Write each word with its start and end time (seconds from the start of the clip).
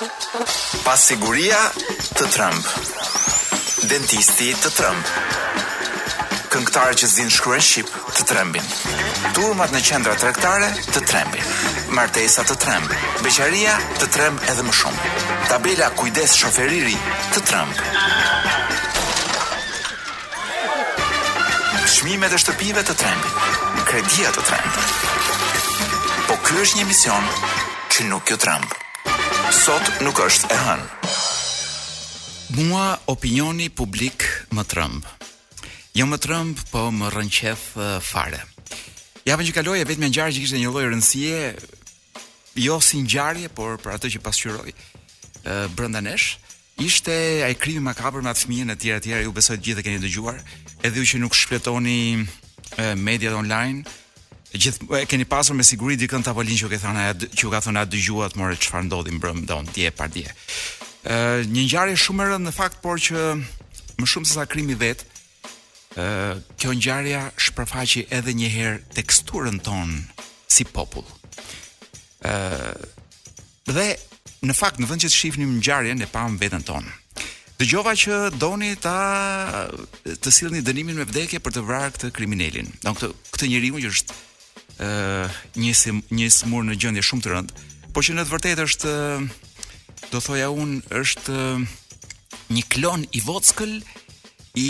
Pasiguria 0.00 1.56
siguria 1.68 1.96
të 2.16 2.28
trëmb. 2.32 2.68
Dentisti 3.90 4.46
të 4.64 4.70
trëmb. 4.78 5.10
Këngëtarë 6.54 6.94
që 7.02 7.08
zinë 7.14 7.34
shkruen 7.34 7.60
shqip 7.60 7.90
të 8.16 8.24
trembin. 8.30 8.64
Turmat 9.36 9.74
në 9.76 9.82
qendra 9.84 10.14
trektare 10.22 10.70
të 10.88 11.02
trembin. 11.04 11.44
Martesa 11.98 12.46
të 12.48 12.56
tremb. 12.64 12.88
Beqaria 13.20 13.76
të 14.00 14.08
tremb 14.16 14.40
edhe 14.48 14.64
më 14.70 14.76
shumë. 14.80 15.12
Tabela 15.52 15.90
kujdes 16.00 16.32
shoferiri 16.40 16.96
të 17.34 17.44
tremb. 17.52 17.86
Shmime 21.98 22.32
dhe 22.32 22.40
shtëpive 22.40 22.86
të 22.88 22.96
trembin. 23.04 23.56
Kredia 23.90 24.32
të 24.32 24.48
tremb. 24.50 24.84
Po 26.30 26.40
kjo 26.48 26.62
është 26.66 26.78
një 26.80 26.88
mision 26.94 27.30
që 27.92 28.08
nuk 28.14 28.32
jo 28.32 28.38
tremb. 28.40 28.76
Sot 29.50 29.82
nuk 30.06 30.14
është 30.22 30.46
e 30.54 30.56
hënë. 30.62 30.84
Mua 32.68 32.84
opinioni 33.10 33.66
publik 33.66 34.22
më 34.54 34.62
trëmb. 34.70 35.02
Jo 35.98 36.06
më 36.06 36.18
trëmb, 36.22 36.60
po 36.70 36.84
më 36.94 37.08
rënqef 37.10 37.64
fare. 38.06 38.38
Ja 39.26 39.34
që 39.34 39.54
kaloj 39.56 39.80
e 39.82 39.88
vetëm 39.90 40.06
ngjarje 40.06 40.36
që 40.38 40.42
kishte 40.44 40.60
një 40.62 40.70
lloj 40.70 40.86
rëndësie, 40.92 41.40
jo 42.62 42.78
si 42.78 43.02
ngjarje, 43.02 43.50
por 43.50 43.74
për 43.82 43.96
atë 43.96 44.12
që 44.14 44.22
pasqyrroi 44.28 44.72
brenda 45.74 46.00
nesh, 46.04 46.36
ishte 46.78 47.16
ai 47.42 47.54
krimi 47.58 47.82
makaber 47.90 48.22
me 48.22 48.30
fëmijën 48.38 48.70
e 48.70 48.78
tjerë 48.78 49.02
e 49.02 49.06
tjerë, 49.08 49.24
ju 49.26 49.34
besohet 49.34 49.64
gjithë 49.66 49.82
të 49.82 49.86
keni 49.88 50.04
dëgjuar, 50.06 50.38
edhe 50.86 51.02
u 51.02 51.08
që 51.10 51.18
nuk 51.26 51.34
shpletoni 51.34 52.22
mediat 53.02 53.34
online 53.34 53.82
gjithë 54.56 54.88
e 54.98 55.04
keni 55.06 55.26
pasur 55.28 55.54
me 55.54 55.64
siguri 55.66 55.96
dikën 56.00 56.24
ta 56.26 56.32
volin 56.34 56.56
që 56.58 56.70
ke 56.72 56.78
thënë 56.82 57.04
ajo 57.10 57.28
që 57.38 57.50
ka 57.52 57.60
thënë 57.66 57.82
ajo 57.82 57.90
dëgjuat 57.94 58.36
more 58.38 58.56
çfarë 58.58 58.88
ndodhi 58.88 59.14
mbrëm 59.14 59.44
don 59.46 59.66
dje 59.74 59.90
par 59.94 60.10
dje. 60.10 60.30
Ë 61.06 61.46
një 61.46 61.64
ngjarje 61.68 61.96
shumë 62.02 62.24
e 62.24 62.28
rëndë 62.32 62.46
në 62.50 62.54
fakt 62.56 62.80
por 62.82 62.98
që 62.98 63.36
më 64.00 64.08
shumë 64.10 64.26
se 64.28 64.36
sa 64.40 64.46
krimi 64.50 64.74
vet 64.78 65.04
ë 65.94 66.08
kjo 66.58 66.74
ngjarje 66.76 67.20
shpërfaqi 67.40 68.04
edhe 68.14 68.34
një 68.36 68.48
herë 68.54 68.78
teksturën 68.98 69.60
ton 69.62 69.92
si 70.50 70.66
popull. 70.66 71.06
Ë 72.26 72.34
dhe 73.70 73.84
në 74.48 74.56
fakt 74.56 74.80
në 74.82 74.88
vend 74.90 75.04
që 75.04 75.12
të 75.12 75.14
shihnim 75.20 75.52
ngjarjen 75.60 76.02
e 76.02 76.08
pam 76.10 76.40
veten 76.42 76.64
ton. 76.66 76.88
Dëgjova 77.60 77.92
që 78.02 78.18
doni 78.40 78.72
ta 78.82 79.68
të 80.02 80.30
sillni 80.32 80.62
dënimin 80.64 80.96
me 80.98 81.04
vdekje 81.06 81.38
për 81.44 81.54
të 81.58 81.64
vrarë 81.68 81.90
këtë 81.94 82.08
kriminalin. 82.16 82.70
Don 82.80 82.96
këtë 82.96 83.10
këtë 83.36 83.50
njeriu 83.52 83.82
që 83.84 83.90
është 83.92 84.16
njësim 85.58 86.00
një 86.10 86.28
smur 86.32 86.64
në 86.64 86.76
gjendje 86.80 87.02
shumë 87.04 87.24
të 87.24 87.32
rëndë, 87.34 87.64
por 87.94 88.06
që 88.06 88.14
në 88.16 88.24
të 88.28 88.32
vërtetë 88.34 88.64
është 88.68 88.94
do 90.12 90.20
thoja 90.24 90.50
unë 90.62 90.80
është 91.00 91.36
një 92.56 92.64
klon 92.72 93.04
i 93.12 93.22
vockël 93.26 93.74
i 94.58 94.66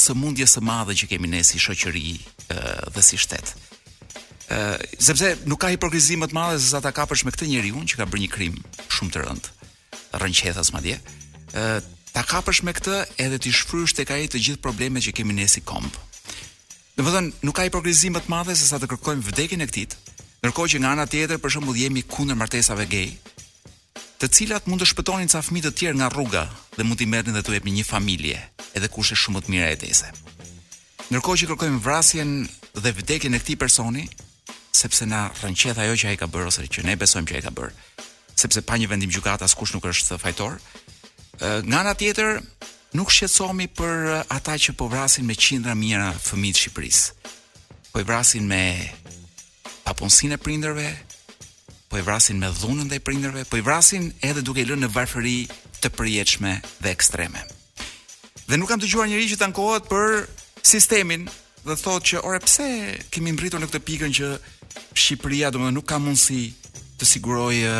sëmundjes 0.00 0.56
së 0.58 0.62
madhe 0.64 0.96
që 1.00 1.08
kemi 1.12 1.30
ne 1.32 1.42
si 1.44 1.58
shoqëri 1.58 2.18
dhe 2.94 3.02
si 3.02 3.18
shtet. 3.18 3.54
Ë 4.52 4.56
sepse 5.00 5.32
nuk 5.48 5.62
ka 5.64 5.72
hipokrizi 5.72 6.18
më 6.20 6.28
të 6.30 6.36
madhe 6.36 6.60
se 6.60 6.68
sa 6.74 6.82
ta 6.84 6.92
kapësh 6.94 7.24
me 7.24 7.32
këtë 7.34 7.48
njeriu 7.48 7.80
që 7.88 8.02
ka 8.02 8.06
bërë 8.10 8.22
një 8.26 8.30
krim 8.36 8.60
shumë 8.92 9.14
të 9.16 9.24
rëndë, 9.24 9.52
rrënqethas 10.20 10.74
madje. 10.76 11.00
Ë 11.56 11.80
ta 12.12 12.22
kapësh 12.26 12.60
me 12.68 12.74
këtë 12.76 13.00
edhe 13.24 13.40
ti 13.42 13.54
shfrysh 13.56 13.96
tek 13.96 14.12
ai 14.14 14.26
të 14.30 14.42
gjithë 14.46 14.62
problemet 14.66 15.08
që 15.08 15.16
kemi 15.20 15.34
ne 15.40 15.48
si 15.48 15.64
komb. 15.64 15.94
Do 16.94 17.02
të 17.02 17.10
thonë, 17.10 17.30
nuk 17.42 17.56
ka 17.58 17.64
hipokrizim 17.66 18.14
më 18.14 18.20
të 18.22 18.30
madh 18.30 18.50
se 18.54 18.68
sa 18.70 18.78
të 18.78 18.86
kërkojmë 18.92 19.24
vdekjen 19.26 19.64
e 19.64 19.66
këtij. 19.66 19.96
Ndërkohë 20.44 20.70
që 20.72 20.78
nga 20.80 20.90
ana 20.94 21.06
tjetër 21.10 21.40
për 21.42 21.50
shembull 21.50 21.80
jemi 21.80 22.04
kundër 22.06 22.36
martesave 22.38 22.84
gay, 22.86 23.08
të 24.20 24.28
cilat 24.30 24.68
mund 24.70 24.78
të 24.84 24.86
shpëtonin 24.92 25.26
ca 25.32 25.40
fëmijë 25.42 25.66
të 25.66 25.72
tjerë 25.78 25.98
nga 25.98 26.08
rruga 26.14 26.44
dhe 26.76 26.84
mund 26.86 27.00
t'i 27.00 27.08
merrnin 27.10 27.34
dhe 27.34 27.42
t'u 27.42 27.56
japin 27.56 27.74
një 27.74 27.86
familje, 27.88 28.36
edhe 28.78 28.86
kush 28.92 29.10
është 29.16 29.22
shumë 29.24 29.38
më 29.38 29.42
të 29.44 29.52
mirë 29.54 29.70
e 29.74 29.78
tese. 29.82 30.10
Ndërkohë 31.10 31.38
që 31.42 31.48
kërkojmë 31.50 31.82
vrasjen 31.86 32.30
dhe 32.84 32.92
vdekjen 33.00 33.34
e 33.34 33.40
këtij 33.42 33.58
personi, 33.64 34.04
sepse 34.70 35.04
na 35.10 35.30
rrënqet 35.40 35.80
ajo 35.82 35.96
që 36.04 36.12
ai 36.12 36.20
ka 36.22 36.28
bërë 36.30 36.52
ose 36.52 36.68
që 36.76 36.84
ne 36.86 36.94
besojmë 37.02 37.28
që 37.30 37.40
ai 37.40 37.44
ka 37.48 37.52
bërë, 37.58 37.72
sepse 38.38 38.62
pa 38.68 38.78
një 38.78 38.88
vendim 38.94 39.10
gjykatas 39.10 39.56
kush 39.58 39.74
nuk 39.74 39.88
është 39.90 40.20
fajtor. 40.22 40.60
Nga 41.42 41.76
ana 41.80 41.92
tjetër, 41.98 42.38
nuk 42.98 43.10
shqetësohemi 43.14 43.66
për 43.74 44.12
ata 44.34 44.54
që 44.64 44.74
po 44.78 44.86
vrasin 44.92 45.26
me 45.26 45.34
qindra 45.38 45.74
mijëra 45.78 46.12
fëmijë 46.28 46.56
të 46.56 46.60
Shqipërisë. 46.62 47.32
Po 47.90 48.02
i 48.02 48.06
vrasin 48.06 48.46
me 48.48 48.62
papunësinë 49.84 50.38
e 50.38 50.42
prindërve, 50.42 50.86
po 51.90 51.98
i 51.98 52.04
vrasin 52.06 52.38
me 52.42 52.50
dhunën 52.60 52.86
ndaj 52.88 53.00
prindërve, 53.06 53.42
po 53.50 53.58
i 53.58 53.64
vrasin 53.66 54.08
edhe 54.28 54.42
duke 54.46 54.62
i 54.62 54.68
lënë 54.68 54.86
në 54.86 54.92
varfëri 54.94 55.36
të 55.82 55.90
përjetshme 55.98 56.54
dhe 56.84 56.94
ekstreme. 56.94 57.42
Dhe 58.46 58.58
nuk 58.60 58.70
kam 58.70 58.82
dëgjuar 58.82 59.10
njerëj 59.10 59.32
që 59.34 59.40
tankohet 59.42 59.90
për 59.90 60.24
sistemin 60.64 61.26
dhe 61.66 61.78
thotë 61.80 62.08
që 62.12 62.22
ore 62.28 62.40
pse 62.46 62.68
kemi 63.12 63.34
mbritur 63.34 63.60
në 63.62 63.70
këtë 63.72 63.84
pikën 63.88 64.16
që 64.20 64.30
Shqipëria 64.98 65.50
domodin 65.52 65.76
nuk 65.80 65.88
ka 65.90 65.98
mundësi 66.02 66.46
të 67.00 67.10
sigurojë 67.16 67.76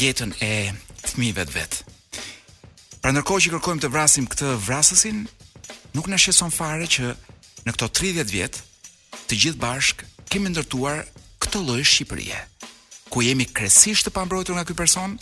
jetën 0.00 0.34
e 0.44 0.52
fëmijëve 1.08 1.46
vetë. 1.54 1.87
Pra 3.02 3.12
ndërkohë 3.14 3.42
që 3.44 3.50
kërkojmë 3.54 3.82
të 3.84 3.90
vrasim 3.94 4.24
këtë 4.26 4.48
vrasësin, 4.66 5.20
nuk 5.94 6.08
na 6.10 6.18
sheson 6.18 6.50
fare 6.50 6.86
që 6.90 7.12
në 7.66 7.74
këto 7.76 7.86
30 7.94 8.32
vjet 8.32 8.58
të 9.30 9.38
gjithë 9.44 9.62
bashk 9.62 10.02
kemi 10.32 10.50
ndërtuar 10.50 11.04
këtë 11.44 11.60
lloj 11.62 11.84
Shqipërie, 11.86 12.40
ku 13.12 13.22
jemi 13.22 13.46
kresisht 13.54 14.08
të 14.08 14.14
pambrojtur 14.18 14.58
nga 14.58 14.66
ky 14.66 14.74
person, 14.78 15.14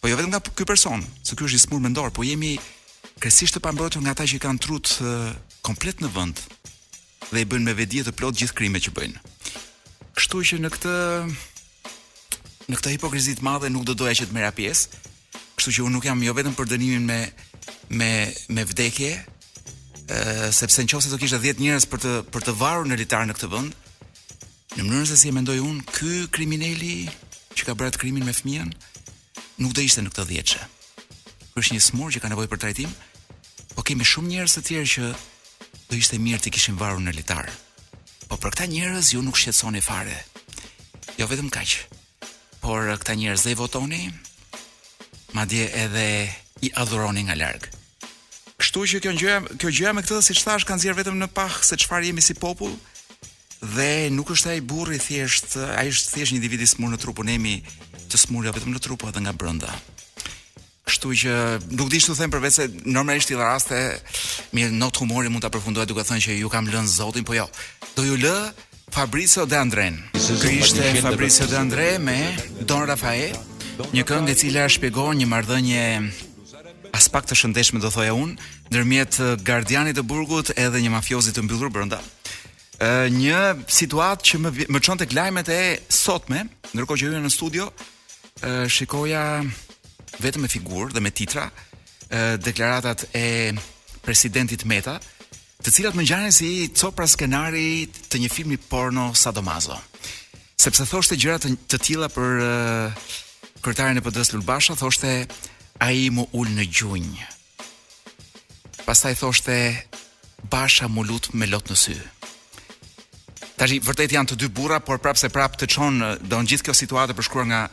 po 0.00 0.08
jo 0.08 0.16
vetëm 0.16 0.32
nga 0.32 0.40
ky 0.40 0.64
person, 0.68 1.04
se 1.20 1.36
ky 1.36 1.44
është 1.44 1.60
i 1.60 1.64
smur 1.66 1.84
mendor, 1.84 2.08
po 2.10 2.24
jemi 2.24 2.54
kresisht 3.20 3.58
të 3.58 3.64
pambrojtur 3.68 4.00
nga 4.02 4.14
ata 4.16 4.24
që 4.30 4.40
kanë 4.42 4.64
trut 4.64 4.96
komplet 5.64 6.00
në 6.00 6.08
vend 6.16 6.40
dhe 7.28 7.44
i 7.44 7.48
bëjnë 7.48 7.68
me 7.68 7.76
vedi 7.82 8.00
të 8.04 8.16
plot 8.16 8.36
gjithë 8.40 8.56
krimet 8.58 8.84
që 8.88 8.94
bëjnë. 8.96 9.24
Kështu 10.14 10.40
që 10.48 10.58
në 10.62 10.72
këtë 10.76 10.98
në 12.72 12.78
këtë 12.80 12.94
hipokrizi 12.96 13.36
të 13.38 13.44
madhe 13.44 13.68
nuk 13.72 13.84
do 13.88 13.92
doja 13.98 14.16
që 14.22 14.30
të 14.30 14.36
merra 14.36 14.54
pjesë, 14.56 15.12
kështu 15.64 15.78
që 15.80 15.84
unë 15.86 15.96
nuk 15.96 16.04
jam 16.04 16.20
jo 16.20 16.32
vetëm 16.36 16.54
për 16.58 16.66
dënimin 16.74 17.04
me 17.08 17.20
me 17.98 18.08
me 18.52 18.62
vdekje, 18.68 19.12
ëh 20.12 20.48
sepse 20.52 20.82
nëse 20.84 21.08
do 21.08 21.16
kishte 21.16 21.38
10 21.40 21.56
njerëz 21.62 21.86
për 21.88 22.00
të 22.04 22.10
për 22.34 22.42
të 22.44 22.52
varur 22.60 22.84
në 22.84 22.98
litar 23.00 23.24
në 23.24 23.32
këtë 23.38 23.48
vend, 23.52 23.72
në 24.76 24.84
mënyrën 24.84 25.08
se 25.08 25.16
si 25.16 25.30
e 25.32 25.32
mendoj 25.32 25.56
unë, 25.64 25.86
ky 25.88 26.12
krimineli 26.36 27.08
që 27.56 27.62
ka 27.64 27.72
bërë 27.80 27.94
atë 27.94 28.00
krimin 28.02 28.26
me 28.28 28.34
fëmijën 28.36 28.74
nuk 29.64 29.72
do 29.72 29.80
ishte 29.86 30.04
në 30.04 30.12
këtë 30.12 30.26
dhjetëshe. 30.28 30.60
Ky 30.60 31.64
është 31.64 31.72
një 31.78 31.84
smur 31.88 32.12
që 32.12 32.20
ka 32.20 32.28
nevojë 32.34 32.52
për 32.52 32.60
trajtim. 32.64 32.92
Po 33.74 33.82
kemi 33.88 34.04
shumë 34.06 34.34
njerëz 34.34 34.58
të 34.58 34.64
tjerë 34.68 34.90
që 34.96 35.10
do 35.88 35.96
ishte 35.96 36.20
mirë 36.20 36.44
të 36.44 36.52
kishin 36.58 36.76
varur 36.78 37.00
në 37.02 37.16
litar. 37.16 37.48
Po 38.28 38.36
për 38.36 38.52
këta 38.54 38.68
njerëz 38.70 39.14
ju 39.16 39.24
nuk 39.24 39.38
shqetësoni 39.40 39.80
fare. 39.82 40.18
Jo 41.16 41.24
vetëm 41.32 41.48
kaq. 41.54 41.78
Por 42.60 42.92
këta 42.98 43.16
njerëz 43.16 43.46
dhe 43.48 43.56
votoni, 43.58 44.04
ma 45.34 45.44
dje 45.44 45.66
edhe 45.74 46.08
i 46.62 46.70
adhuroni 46.78 47.26
nga 47.26 47.34
lërgë. 47.36 47.70
Kështu 48.62 48.84
që 48.90 49.00
kjo 49.02 49.12
gjëja, 49.18 49.38
kjo 49.58 49.70
gjëja 49.74 49.92
me 49.94 50.02
këtë 50.06 50.16
dhe 50.18 50.24
si 50.28 50.36
që 50.38 50.44
thash 50.46 50.66
kanë 50.68 50.84
zjerë 50.84 50.98
vetëm 51.02 51.16
në 51.20 51.28
pahë 51.34 51.64
se 51.66 51.78
çfarë 51.82 52.08
jemi 52.08 52.22
si 52.22 52.36
popull, 52.38 52.76
dhe 53.74 53.88
nuk 54.14 54.30
është 54.30 54.52
ai 54.54 54.60
burri 54.70 55.00
thjesht, 55.02 55.56
ai 55.74 55.90
është 55.90 56.14
thjesht 56.14 56.34
një 56.36 56.38
individ 56.40 56.62
i 56.64 56.70
smur 56.70 56.90
në 56.94 57.00
trupun 57.04 57.30
e 57.34 57.38
të 58.12 58.18
smur 58.20 58.44
jo 58.46 58.52
vetëm 58.54 58.70
në 58.72 58.82
trupun 58.84 59.10
edhe 59.10 59.22
nga 59.24 59.32
brenda. 59.34 59.70
Kështu 60.84 61.10
që 61.24 61.32
nuk 61.80 61.88
di 61.90 61.98
çu 62.00 62.14
them 62.14 62.30
përveç 62.30 62.52
se 62.54 62.66
normalisht 62.86 63.30
i 63.32 63.34
raste 63.34 63.78
mirë 64.54 64.70
not 64.76 64.96
humori 65.00 65.32
mund 65.32 65.42
ta 65.42 65.48
përfundoj 65.50 65.86
duke 65.88 66.04
thënë 66.04 66.22
që 66.22 66.36
ju 66.42 66.50
kam 66.52 66.68
lënë 66.68 66.86
Zotin, 66.92 67.24
po 67.24 67.34
jo. 67.34 67.46
Do 67.96 68.04
ju 68.04 68.18
lë 68.20 68.52
Fabrizio 68.94 69.46
De 69.48 69.56
Andrè. 69.56 69.88
Ky 70.14 70.52
ishte 70.60 70.84
Fabrizio 71.02 71.48
De 71.50 71.98
me 71.98 72.36
Don 72.68 72.84
Rafael. 72.86 73.34
Një 73.74 74.04
këngë 74.06 74.30
e 74.30 74.36
cila 74.38 74.64
shpjegon 74.70 75.18
një 75.18 75.26
marrëdhënie 75.26 75.84
as 76.94 77.08
pak 77.10 77.24
të 77.26 77.34
shëndetshme 77.40 77.80
do 77.82 77.90
thoja 77.90 78.12
unë 78.14 78.34
ndërmjet 78.70 79.16
eh, 79.18 79.32
gardianit 79.42 79.96
të 79.98 80.04
burgut 80.06 80.52
edhe 80.54 80.78
një 80.78 80.92
mafiozi 80.94 81.32
të 81.34 81.42
mbyllur 81.42 81.72
brenda. 81.74 81.98
Ë 82.78 82.88
eh, 82.88 83.14
një 83.14 83.40
situatë 83.74 84.28
që 84.30 84.40
më 84.44 84.52
më 84.70 84.82
çon 84.86 85.00
tek 85.00 85.14
lajmet 85.18 85.50
e 85.50 85.58
sotme, 85.90 86.44
ndërkohë 86.70 87.00
që 87.02 87.10
hyn 87.16 87.26
në 87.26 87.32
studio, 87.34 87.66
ë 87.66 88.52
eh, 88.52 88.68
shikoja 88.70 89.24
vetëm 90.22 90.46
me 90.46 90.52
figurë 90.54 90.94
dhe 90.94 91.02
me 91.02 91.10
titra 91.10 91.48
ë 92.14 92.36
deklaratat 92.46 93.08
e 93.10 93.26
presidentit 94.06 94.62
Meta, 94.70 95.00
të 95.64 95.74
cilat 95.80 95.98
më 95.98 96.06
ngjanin 96.06 96.36
si 96.36 96.52
copra 96.78 97.08
skenari 97.10 97.88
të 97.90 98.22
një 98.22 98.30
filmi 98.30 98.58
porno 98.70 99.10
sadomazo. 99.18 99.80
Sepse 100.62 100.86
thoshte 100.86 101.18
gjëra 101.18 101.40
të, 101.42 101.56
të 101.72 101.82
tilla 101.88 102.06
për 102.12 102.42
kryetarin 103.64 103.96
e 103.96 104.00
PD-s 104.00 104.32
Lulbasha 104.34 104.74
thoshte 104.82 105.12
ai 105.86 106.00
mu 106.16 106.24
ul 106.38 106.48
në 106.58 106.66
gjunj. 106.76 107.14
Pastaj 108.84 109.14
thoshte 109.22 109.56
Basha 110.52 110.88
mu 110.92 111.04
lut 111.08 111.30
me 111.40 111.46
lot 111.48 111.70
në 111.72 111.76
sy. 111.84 111.96
Tashi 113.56 113.78
vërtet 113.86 114.12
janë 114.12 114.32
të 114.34 114.36
dy 114.42 114.48
burra, 114.52 114.80
por 114.84 114.98
prapse 115.00 115.30
prap 115.32 115.56
të 115.56 115.68
çon 115.74 116.02
do 116.28 116.40
në 116.42 116.48
gjithë 116.52 116.66
kjo 116.66 116.74
situatë 116.82 117.16
për 117.16 117.26
shkruar 117.28 117.48
nga 117.48 117.62
e, 117.64 117.70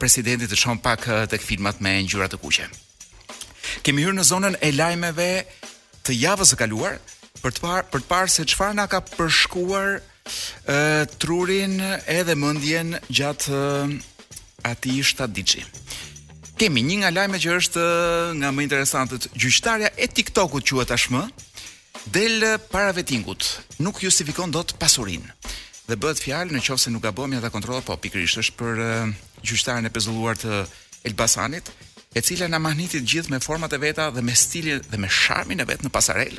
presidenti 0.00 0.48
të 0.50 0.58
çon 0.62 0.80
pak 0.84 1.06
tek 1.32 1.40
filmat 1.46 1.80
me 1.80 1.94
ngjyra 2.02 2.28
të 2.32 2.40
kuqe. 2.42 2.66
Kemi 3.86 4.04
hyrë 4.04 4.18
në 4.20 4.28
zonën 4.28 4.58
e 4.66 4.72
lajmeve 4.76 5.30
të 6.04 6.18
javës 6.26 6.52
së 6.52 6.60
kaluar 6.60 6.98
për 7.40 7.56
të 7.56 7.62
parë 7.64 7.86
për 7.92 8.04
të 8.04 8.12
parë 8.12 8.32
se 8.36 8.44
çfarë 8.52 8.76
na 8.80 8.88
ka 8.92 9.00
përshkuar 9.14 9.92
e, 9.96 10.78
trurin 11.22 11.78
edhe 12.20 12.34
mendjen 12.36 12.98
gjatë 13.08 13.62
ati 14.66 15.00
shtatë 15.02 15.34
DJ. 15.36 15.54
Kemi 16.60 16.82
një 16.86 16.98
nga 17.02 17.10
lajme 17.16 17.38
që 17.42 17.54
është 17.58 17.82
eh, 17.82 18.32
nga 18.40 18.50
më 18.54 18.66
interesantët 18.68 19.28
gjyqtarja 19.34 19.92
e 19.96 20.06
TikTokut 20.14 20.66
që 20.68 20.82
e 20.82 20.88
tashmë, 20.92 21.22
del 22.12 22.42
para 22.72 22.90
vetingut, 22.96 23.44
nuk 23.84 24.00
justifikon 24.02 24.50
do 24.54 24.62
të 24.66 24.78
pasurin. 24.80 25.26
Dhe 25.88 25.96
bëhet 25.98 26.22
fjalë 26.22 26.54
në 26.56 26.62
qofë 26.66 26.84
se 26.86 26.90
nuk 26.94 27.02
gabojmë 27.04 27.38
ata 27.40 27.50
kontrolla, 27.54 27.82
po 27.82 27.96
pikërisht 27.98 28.42
është 28.44 28.56
për 28.60 28.82
eh, 28.86 29.14
gjyqtarën 29.42 29.88
e 29.88 29.94
pezulluar 29.94 30.38
të 30.40 30.62
Elbasanit, 31.10 31.70
e 32.14 32.20
cila 32.20 32.46
na 32.52 32.58
mahnitit 32.62 33.06
gjithë 33.08 33.32
me 33.32 33.40
format 33.42 33.72
e 33.72 33.80
veta 33.82 34.10
dhe 34.14 34.22
me 34.22 34.34
stilin 34.36 34.82
dhe 34.84 34.98
me 35.00 35.08
sharmin 35.10 35.62
e 35.62 35.66
vet 35.66 35.82
në 35.82 35.90
pasarel. 35.92 36.36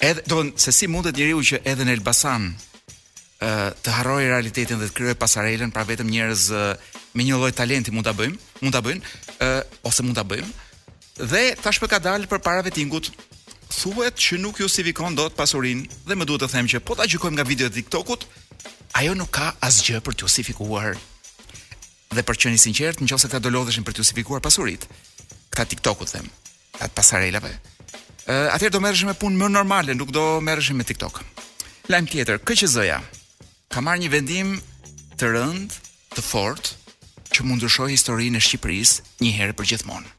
Edhe 0.00 0.22
do 0.28 0.40
se 0.60 0.72
si 0.74 0.88
mundet 0.88 1.16
njëriu 1.16 1.42
që 1.50 1.60
edhe 1.68 1.84
në 1.86 1.94
Elbasan 1.98 2.50
ë 2.50 2.56
eh, 3.48 3.70
të 3.84 3.94
harrojë 4.00 4.30
realitetin 4.32 4.80
dhe 4.80 4.90
të 4.90 4.96
krijojë 4.96 5.20
pasarelën 5.20 5.72
pra 5.76 5.84
vetëm 5.88 6.08
njerëz 6.10 6.50
me 7.16 7.24
një 7.24 7.38
lloj 7.40 7.52
talenti 7.56 7.92
mund 7.94 8.06
ta 8.06 8.12
bëjmë, 8.16 8.36
mund 8.60 8.76
ta 8.76 8.82
bëjnë, 8.84 9.10
ë 9.40 9.48
uh, 9.48 9.60
ose 9.88 10.04
mund 10.04 10.18
ta 10.18 10.24
bëjmë. 10.28 10.48
Dhe 11.32 11.42
tash 11.64 11.80
për 11.80 11.94
ka 11.94 12.00
dalë 12.08 12.28
për 12.28 12.42
para 12.44 12.64
vetingut. 12.66 13.08
Thuhet 13.72 14.18
që 14.20 14.38
nuk 14.42 14.60
ju 14.60 14.68
sivikon 14.70 15.16
dot 15.18 15.34
pasurinë 15.36 15.86
dhe 16.06 16.16
më 16.16 16.26
duhet 16.28 16.44
të 16.44 16.50
them 16.52 16.68
që 16.70 16.82
po 16.86 16.94
ta 16.96 17.08
gjykojmë 17.08 17.38
nga 17.40 17.46
videot 17.48 17.72
e 17.72 17.80
TikTokut, 17.80 18.26
ajo 19.00 19.14
nuk 19.18 19.32
ka 19.34 19.48
asgjë 19.66 20.02
për 20.06 20.18
të 20.20 20.30
sifikuar. 20.36 20.94
Dhe 22.14 22.22
për 22.22 22.36
të 22.38 22.44
qenë 22.46 22.62
sinqert, 22.62 23.02
nëse 23.02 23.32
ta 23.32 23.40
dolodheshin 23.42 23.84
për 23.86 23.96
të 23.98 24.06
sifikuar 24.10 24.44
pasuritë, 24.44 24.86
këta 25.50 25.66
TikTokut 25.72 26.12
them, 26.14 26.28
atë 26.78 26.92
pasarelave. 26.96 27.52
ë 28.26 28.34
uh, 28.34 28.48
Atëherë 28.54 28.74
do 28.76 28.80
merresh 28.84 29.04
me 29.08 29.14
punë 29.18 29.38
më 29.40 29.50
normale, 29.58 29.94
nuk 29.98 30.10
do 30.14 30.24
merresh 30.44 30.70
me 30.74 30.82
TikTok. 30.86 31.20
Lajm 31.90 32.06
tjetër, 32.10 32.40
KQZ-ja. 32.44 33.00
Ka 33.72 33.82
marrë 33.82 34.02
një 34.04 34.12
vendim 34.14 34.56
të 35.18 35.34
rënd, 35.34 35.74
të 36.14 36.22
fortë 36.26 36.75
që 37.32 37.46
mund 37.46 37.60
ndryshoj 37.62 37.90
historinë 37.94 38.38
e 38.40 38.44
Shqipërisë 38.44 39.18
një 39.24 39.32
herë 39.38 39.54
për 39.58 39.68
gjithmonë. 39.70 40.12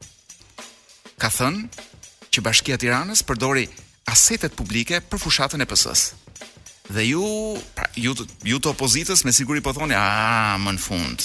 Ka 1.18 1.30
thënë 1.34 1.86
që 2.34 2.44
Bashkia 2.44 2.76
e 2.78 2.82
Tiranës 2.82 3.22
përdori 3.26 3.66
asetet 4.12 4.56
publike 4.58 5.00
për 5.10 5.22
fushatën 5.22 5.62
e 5.64 5.68
PS-s. 5.68 6.14
Dhe 6.88 7.04
ju, 7.10 7.24
pra, 7.76 7.88
ju, 8.00 8.14
të, 8.16 8.26
ju 8.48 8.58
të 8.58 8.70
opozitës 8.72 9.24
me 9.26 9.32
siguri 9.36 9.60
po 9.60 9.74
thoni, 9.76 9.94
"Ah, 9.98 10.56
më 10.60 10.70
në 10.76 10.82
fund. 10.88 11.18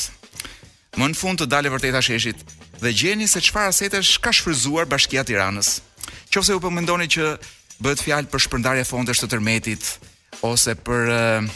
Më 1.00 1.06
në 1.12 1.16
fund 1.18 1.38
të 1.42 1.48
dalë 1.54 1.72
vërteta 1.74 2.02
sheshit 2.04 2.40
dhe 2.82 2.90
gjeni 2.94 3.28
se 3.28 3.40
çfarë 3.42 3.72
asetesh 3.72 4.20
ka 4.22 4.32
shfryzuar 4.32 4.86
Bashkia 4.86 5.22
e 5.22 5.24
Tiranës. 5.30 5.82
Qofse 6.34 6.52
ju 6.54 6.60
po 6.60 6.70
mendoni 6.72 7.08
që 7.08 7.38
bëhet 7.84 8.04
fjalë 8.06 8.28
për 8.32 8.40
shpërndarje 8.46 8.86
fondesh 8.86 9.20
të 9.20 9.28
tërmetit 9.32 9.84
ose 10.44 10.76
për 10.76 11.04
uh, 11.10 11.52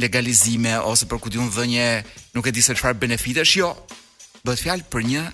legalizime 0.00 0.78
ose 0.82 1.06
për 1.06 1.20
kujtun 1.20 1.50
dhënje, 1.52 1.88
nuk 2.34 2.46
e 2.48 2.52
di 2.54 2.62
se 2.62 2.74
çfarë 2.76 2.98
benefitesh, 3.00 3.56
jo. 3.60 3.72
Bëhet 4.44 4.64
fjalë 4.64 4.86
për 4.90 5.04
një 5.08 5.24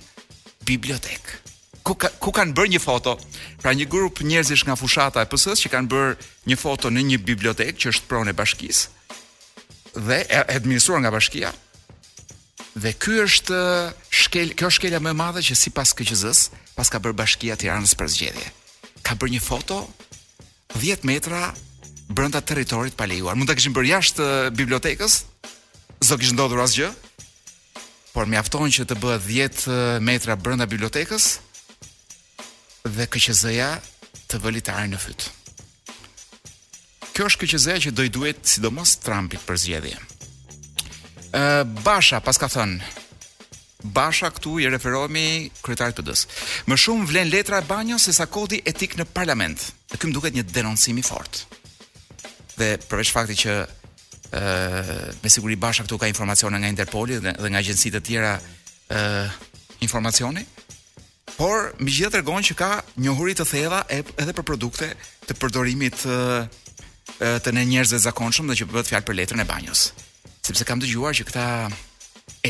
bibliotek. 0.69 1.31
Ku 1.87 1.95
ka, 1.97 2.11
ku 2.21 2.33
kanë 2.35 2.53
bërë 2.57 2.75
një 2.75 2.83
foto? 2.85 3.17
Pra 3.63 3.73
një 3.73 3.87
grup 3.89 4.21
njerëzish 4.21 4.67
nga 4.69 4.77
fushata 4.77 5.23
e 5.25 5.29
PS-s 5.31 5.63
që 5.65 5.73
kanë 5.73 5.89
bërë 5.95 6.31
një 6.51 6.59
foto 6.61 6.91
në 6.93 7.07
një 7.13 7.19
bibliotek 7.25 7.79
që 7.81 7.93
është 7.95 8.09
pronë 8.11 8.35
e 8.35 8.39
bashkisë 8.39 8.95
dhe 9.99 10.19
e 10.31 10.41
administruar 10.55 11.01
nga 11.03 11.11
bashkia. 11.11 11.49
Dhe 12.79 12.93
ky 13.03 13.17
është 13.25 13.57
shkel, 14.15 14.53
kjo 14.61 14.69
shkela 14.71 15.01
më 15.03 15.11
e 15.11 15.17
madhe 15.17 15.41
që 15.43 15.57
sipas 15.59 15.91
KQZ-s, 15.97 16.53
pas 16.77 16.87
ka 16.93 17.01
bërë 17.03 17.17
bashkia 17.19 17.57
Tiranës 17.59 17.97
për 17.99 18.11
zgjedhje. 18.15 18.51
Ka 19.03 19.17
bërë 19.19 19.33
një 19.35 19.41
foto 19.43 19.81
10 20.79 21.03
metra 21.09 21.49
brenda 22.09 22.41
territorit 22.41 22.95
pa 22.95 23.07
lejuar. 23.07 23.37
Mund 23.37 23.49
ta 23.49 23.55
kishin 23.57 23.75
bërë 23.77 23.91
jashtë 23.93 24.25
eh, 24.29 24.51
bibliotekës? 24.57 25.19
s'do 25.99 26.15
kishin 26.17 26.39
ndodhur 26.39 26.61
asgjë? 26.63 26.89
Por 28.15 28.29
mjafton 28.31 28.71
që 28.73 28.87
të 28.91 28.97
bëhet 29.03 29.57
10 29.61 29.65
eh, 29.69 30.01
metra 30.01 30.37
brenda 30.37 30.67
bibliotekës 30.67 31.31
dhe 32.89 33.09
KQZ-ja 33.13 33.71
të 34.31 34.41
vë 34.41 34.55
litarin 34.57 34.95
në 34.95 35.01
fyt. 35.03 35.27
Kjo 37.13 37.29
është 37.29 37.45
KQZ-ja 37.45 37.77
që 37.89 37.93
do 37.93 38.07
i 38.07 38.13
duhet 38.15 38.41
sidomos 38.49 38.97
Trumpit 39.05 39.45
për 39.47 39.61
zgjedhje. 39.65 40.01
Ë 41.37 41.43
eh, 41.43 41.63
Basha 41.85 42.23
pas 42.25 42.41
ka 42.41 42.49
thënë 42.57 42.95
Basha 43.95 44.31
këtu 44.35 44.57
i 44.65 44.71
referohemi 44.73 45.27
kryetarit 45.63 45.99
të 46.01 46.07
PD-s. 46.07 46.25
Më 46.71 46.79
shumë 46.83 47.05
vlen 47.13 47.29
letra 47.31 47.61
e 47.63 47.67
banjës 47.69 48.09
se 48.09 48.17
sa 48.17 48.25
kodi 48.27 48.59
etik 48.67 48.97
në 48.99 49.05
parlament. 49.15 49.69
Dhe 49.93 50.01
këmë 50.03 50.17
duket 50.17 50.35
një 50.35 50.49
denoncimi 50.51 51.05
fort 51.07 51.45
dhe 52.59 52.77
përveç 52.91 53.13
fakti 53.15 53.37
që 53.45 53.55
ë 53.63 53.65
uh, 53.65 54.93
me 55.25 55.31
siguri 55.33 55.57
Basha 55.61 55.87
këtu 55.87 55.99
ka 56.03 56.11
informacione 56.11 56.59
nga 56.61 56.71
Interpoli 56.75 57.17
dhe, 57.23 57.33
dhe 57.43 57.51
nga 57.51 57.63
agjencitë 57.63 57.99
të 57.99 58.07
tjera 58.09 58.35
ë 58.37 58.99
uh, 58.99 59.37
informacioni 59.87 60.43
por 61.39 61.69
më 61.79 61.93
gjithë 61.95 62.11
tregon 62.17 62.43
që 62.47 62.55
ka 62.59 62.71
njohuri 63.05 63.37
të 63.39 63.47
thella 63.47 63.83
edhe 63.95 64.33
për 64.35 64.47
produkte 64.49 64.89
të 65.29 65.37
përdorimit 65.39 66.01
të 66.03 67.53
ne 67.55 67.63
njerëzve 67.71 68.01
zakonshëm 68.09 68.49
dhe 68.51 68.57
që 68.59 68.67
bëhet 68.73 68.89
fjalë 68.91 69.07
për 69.07 69.17
letrën 69.21 69.43
e 69.43 69.47
banjës. 69.47 69.85
Sepse 70.49 70.67
kam 70.67 70.81
dëgjuar 70.83 71.15
që 71.15 71.27
këta 71.29 71.45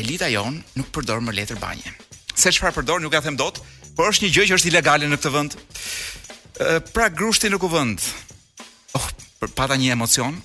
elita 0.01 0.29
jon 0.33 0.57
nuk 0.79 0.89
përdor 0.95 1.21
më 1.21 1.35
letër 1.37 1.59
banje. 1.61 1.93
Se 2.33 2.49
çfarë 2.55 2.79
përdor 2.79 3.03
nuk 3.03 3.13
ja 3.13 3.21
them 3.21 3.37
dot, 3.37 3.61
por 3.93 4.09
është 4.09 4.25
një 4.25 4.33
gjë 4.37 4.47
që 4.49 4.57
është 4.57 4.71
ilegale 4.71 5.11
në 5.11 5.19
këtë 5.21 5.33
vend. 5.37 5.59
Pra 6.95 7.11
grushti 7.13 7.53
në 7.53 7.61
kuvend 7.61 8.07
për 9.39 9.51
pata 9.55 9.75
një 9.79 9.93
emocion. 9.95 10.37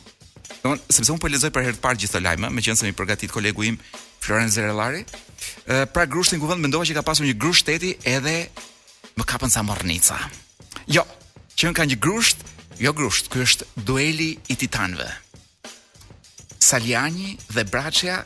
Domthonë, 0.62 0.80
sepse 0.92 1.12
un 1.12 1.18
po 1.20 1.30
lexoj 1.30 1.50
për 1.52 1.66
herë 1.66 1.76
të 1.78 1.82
parë 1.84 2.00
gjithë 2.02 2.14
këtë 2.14 2.24
lajm, 2.28 2.44
meqense 2.54 2.84
më 2.86 2.92
i 2.92 2.96
përgatit 2.96 3.32
kolegu 3.32 3.66
im 3.70 3.78
Florian 4.24 4.52
Zerellari, 4.52 5.02
pra 5.94 6.04
grushtin 6.08 6.40
ku 6.40 6.48
vend 6.48 6.62
mendova 6.64 6.86
që 6.88 6.96
ka 6.96 7.02
pasur 7.04 7.26
një 7.26 7.34
grusht 7.40 7.64
shteti 7.64 7.94
edhe 8.08 8.36
më 9.18 9.26
kapën 9.28 9.52
sa 9.52 9.62
marrnica. 9.66 10.16
Jo, 10.88 11.04
që 11.60 11.72
kanë 11.76 11.92
një 11.94 12.00
grusht, 12.06 12.40
jo 12.80 12.92
grusht, 12.96 13.28
ky 13.32 13.42
është 13.44 13.66
dueli 13.88 14.30
i 14.52 14.56
titanëve. 14.60 15.10
Saliani 16.64 17.34
dhe 17.52 17.64
Braçja 17.68 18.22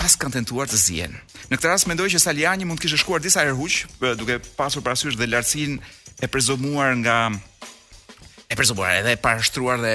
pas 0.00 0.14
kanë 0.20 0.38
tentuar 0.38 0.70
të 0.70 0.80
zien. 0.80 1.18
Në 1.50 1.58
këtë 1.58 1.68
rast 1.74 1.88
mendoj 1.90 2.08
që 2.14 2.22
Saliani 2.24 2.64
mund 2.64 2.80
të 2.80 2.86
kishte 2.86 3.02
shkuar 3.02 3.20
disa 3.24 3.44
herë 3.44 3.56
huq, 3.58 3.98
duke 4.16 4.38
pasur 4.56 4.84
parasysh 4.86 5.18
dhe 5.20 5.28
lartësinë 5.28 5.92
e 6.24 6.30
prezumuar 6.32 6.96
nga 7.02 7.18
e 8.46 8.56
përzuar 8.58 8.98
edhe 9.00 9.14
e 9.16 9.20
parashtruar 9.20 9.78
dhe 9.80 9.92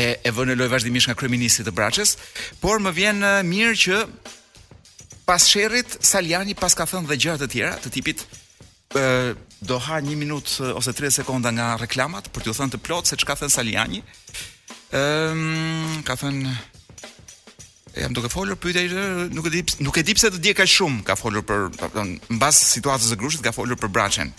e 0.00 0.06
e 0.24 0.32
vënë 0.32 0.56
lloj 0.58 0.70
vazhdimisht 0.72 1.10
nga 1.10 1.16
kryeministri 1.18 1.64
të 1.66 1.74
Braçës, 1.76 2.16
por 2.62 2.80
më 2.80 2.92
vjen 2.96 3.24
mirë 3.48 3.76
që 3.84 4.00
pas 5.26 5.44
sherrit 5.46 5.98
Saliani 6.00 6.54
pas 6.58 6.74
ka 6.74 6.86
thënë 6.88 7.10
dhe 7.10 7.20
gjëra 7.22 7.42
të 7.44 7.50
tjera 7.52 7.76
të 7.84 7.92
tipit 7.96 8.24
ë 8.98 9.04
do 9.60 9.76
ha 9.84 10.00
1 10.00 10.16
minutë 10.16 10.70
ose 10.80 10.94
30 10.96 11.20
sekonda 11.20 11.52
nga 11.52 11.74
reklamat 11.82 12.30
për 12.32 12.46
t'u 12.48 12.54
thënë 12.56 12.74
të 12.76 12.82
plot 12.86 13.06
se 13.10 13.18
çka 13.20 13.36
thën 13.42 13.52
Saliani. 13.52 14.00
ë 14.92 16.04
ka 16.06 16.16
thënë 16.24 16.50
jam 18.00 18.12
duke 18.14 18.30
folur 18.30 18.56
pyetja 18.58 18.82
ishte 18.86 19.04
nuk 19.34 19.46
e 19.50 19.50
di 19.54 19.62
nuk 19.84 19.96
e 19.98 20.02
di 20.06 20.14
pse 20.14 20.30
të 20.30 20.38
di 20.42 20.52
kaq 20.54 20.66
shumë 20.72 21.02
ka 21.06 21.14
folur 21.18 21.42
për 21.42 21.68
mbas 22.38 22.58
situatës 22.74 23.10
së 23.12 23.16
grushit 23.20 23.42
ka 23.44 23.52
folur 23.52 23.76
për 23.76 23.90
Braçën. 23.98 24.32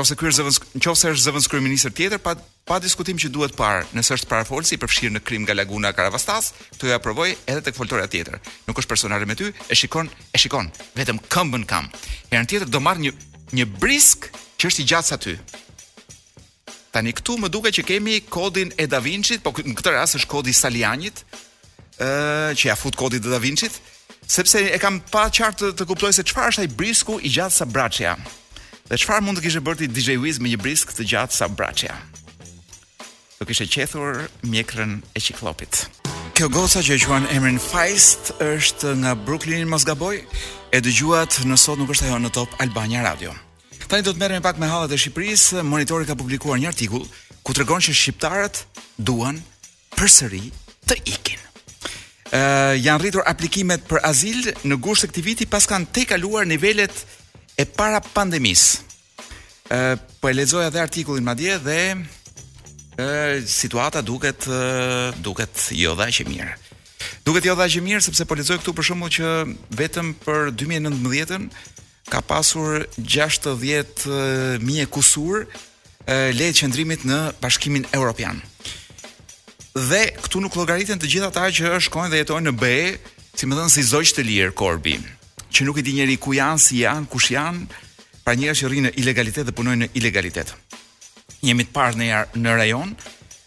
Nëse 0.00 0.16
ky 0.16 0.28
është 0.28 0.40
zëvendës, 0.40 0.58
nëse 0.80 1.08
është 1.12 1.22
zëvendës 1.26 1.48
kryeministër 1.52 1.92
tjetër, 1.92 2.20
pa 2.24 2.32
pa 2.70 2.78
diskutim 2.78 3.18
që 3.18 3.32
duhet 3.34 3.56
parë, 3.58 3.80
nëse 3.98 4.14
është 4.20 4.28
parafolsi 4.30 4.76
i 4.76 4.78
përfshirë 4.78 5.16
në 5.16 5.20
krim 5.26 5.42
nga 5.42 5.56
Laguna 5.58 5.90
Karavastas, 5.94 6.52
këto 6.76 6.86
ja 6.92 7.00
provoj 7.02 7.32
edhe 7.50 7.64
tek 7.66 7.74
foltora 7.74 8.04
tjetër. 8.10 8.36
Nuk 8.68 8.78
është 8.78 8.92
personale 8.92 9.26
me 9.26 9.34
ty, 9.34 9.48
e 9.66 9.74
shikon, 9.78 10.06
e 10.30 10.38
shikon, 10.38 10.68
vetëm 10.94 11.18
këmbën 11.34 11.64
kam. 11.66 11.88
Herën 12.30 12.46
tjetër 12.52 12.70
do 12.70 12.78
marr 12.84 13.02
një 13.02 13.10
një 13.58 13.66
brisk 13.82 14.28
që 14.62 14.70
është 14.70 14.82
i 14.84 14.90
gjatë 14.92 15.10
sa 15.10 15.18
ty. 15.18 15.34
Tani 16.94 17.10
këtu 17.18 17.40
më 17.42 17.50
duket 17.50 17.74
që 17.80 17.86
kemi 17.90 18.20
kodin 18.30 18.70
e 18.78 18.86
Da 18.90 19.00
Vinci-t, 19.02 19.42
po 19.42 19.50
në 19.50 19.74
këtë 19.80 19.96
rast 19.96 20.20
është 20.20 20.30
kodi 20.30 20.54
i 20.54 20.58
Salianit, 20.60 21.24
ë 21.98 22.54
që 22.54 22.70
ja 22.70 22.78
fut 22.78 22.94
kodin 22.98 23.18
e 23.18 23.32
Da 23.34 23.42
Vinci-t, 23.42 23.80
sepse 24.30 24.62
e 24.70 24.78
kam 24.78 25.02
pa 25.10 25.26
qartë 25.26 25.72
të, 25.74 25.88
kuptoj 25.90 26.12
se 26.14 26.22
çfarë 26.22 26.54
është 26.54 26.62
ai 26.62 26.70
brisku 26.78 27.18
i 27.26 27.34
gjatë 27.34 27.56
sa 27.58 27.66
braçja. 27.66 28.14
Dhe 28.86 28.98
çfarë 29.02 29.26
mund 29.26 29.42
të 29.42 29.48
kishte 29.48 29.64
bërë 29.66 29.82
ti 29.82 29.90
DJ 29.90 30.18
Wiz 30.22 30.38
me 30.38 30.54
një 30.54 30.62
brisk 30.62 30.94
të 30.94 31.10
gjatë 31.10 31.40
sa 31.40 31.50
braçja? 31.50 31.98
do 33.40 33.46
kishte 33.48 33.64
qethur 33.72 34.28
mjekrën 34.52 34.90
e 35.16 35.20
ciklopit. 35.24 35.86
Kjo 36.36 36.48
goca 36.52 36.82
që 36.84 36.92
e 36.96 37.00
quan 37.00 37.24
emrin 37.32 37.56
Feist 37.56 38.34
është 38.36 38.92
nga 39.00 39.14
Brooklyn 39.16 39.64
mos 39.68 39.86
gaboj 39.88 40.18
e 40.68 40.78
dëgjuat 40.84 41.38
në 41.48 41.56
sot 41.62 41.80
nuk 41.80 41.94
është 41.94 42.10
ajo 42.10 42.18
në 42.20 42.32
Top 42.36 42.52
Albania 42.60 43.00
Radio. 43.06 43.32
Tani 43.88 44.04
do 44.06 44.12
të 44.12 44.20
merrem 44.20 44.44
pak 44.44 44.60
me 44.60 44.68
hallat 44.68 44.92
e 44.92 45.00
Shqipërisë. 45.00 45.64
Monitori 45.66 46.04
ka 46.06 46.14
publikuar 46.20 46.60
një 46.60 46.68
artikull 46.68 47.06
ku 47.42 47.56
tregon 47.56 47.80
që 47.80 47.96
shqiptarët 47.96 48.60
duan 49.00 49.40
përsëri 49.96 50.42
të 50.92 51.00
ikin. 51.14 51.40
Ë 51.40 52.36
uh, 52.36 52.76
janë 52.76 53.02
rritur 53.06 53.24
aplikimet 53.26 53.88
për 53.88 54.04
azil 54.12 54.52
në 54.68 54.76
gusht 54.84 55.06
të 55.08 55.14
këtij 55.14 55.26
viti 55.30 55.48
pas 55.56 55.64
kanë 55.66 55.88
tejkaluar 55.96 56.44
nivelet 56.46 56.92
e 57.56 57.64
para 57.64 58.04
pandemisë. 58.04 58.84
Ë 59.72 59.80
uh, 59.90 60.08
po 60.20 60.28
e 60.28 60.36
lexoj 60.36 60.68
edhe 60.68 60.84
artikullin 60.84 61.24
madje 61.26 61.56
dhe 61.64 61.80
situata 63.46 64.00
duket 64.02 64.44
duket 65.24 65.52
jo 65.82 65.94
dha 65.98 66.06
që 66.14 66.24
mirë. 66.30 66.54
Duket 67.24 67.46
jo 67.48 67.54
dha 67.56 67.66
që 67.72 67.82
mirë 67.84 68.00
sepse 68.04 68.24
po 68.28 68.36
lexoj 68.38 68.58
këtu 68.60 68.74
për 68.76 68.86
shembull 68.88 69.12
që 69.16 69.30
vetëm 69.78 70.10
për 70.24 70.50
2019-ën 70.60 71.46
ka 72.12 72.20
pasur 72.30 72.84
60.000 72.98 74.88
kusur 74.96 75.46
lejt 76.38 76.60
qëndrimit 76.60 77.04
në 77.06 77.20
bashkimin 77.42 77.86
europian. 77.96 78.40
Dhe 79.76 80.02
këtu 80.24 80.42
nuk 80.42 80.56
llogariten 80.58 80.98
të 80.98 81.10
gjitha 81.12 81.28
ta 81.36 81.46
që 81.54 81.76
është 81.78 81.92
kojnë 81.94 82.12
dhe 82.14 82.20
jetojnë 82.24 82.50
në 82.50 82.58
be 82.62 82.74
si 83.38 83.46
më 83.46 83.56
dhënë 83.60 83.72
si 83.76 83.84
zojqë 83.86 84.16
të 84.16 84.24
lirë, 84.26 84.54
Korbi, 84.58 84.96
që 85.54 85.64
nuk 85.64 85.78
i 85.80 85.84
di 85.86 85.94
njeri 85.96 86.16
ku 86.20 86.34
janë, 86.34 86.58
si 86.60 86.80
janë, 86.82 87.06
kush 87.08 87.30
janë, 87.32 87.62
pra 88.24 88.34
njerë 88.36 88.58
që 88.58 88.68
rrinë 88.70 88.88
në 88.88 88.92
ilegalitet 89.00 89.46
dhe 89.46 89.54
punojnë 89.56 89.84
në 89.86 89.92
ilegalitetë 90.00 90.58
jemi 91.44 91.64
të 91.66 91.74
parë 91.74 91.98
në 92.00 92.08
në 92.40 92.56
rajon, 92.58 92.92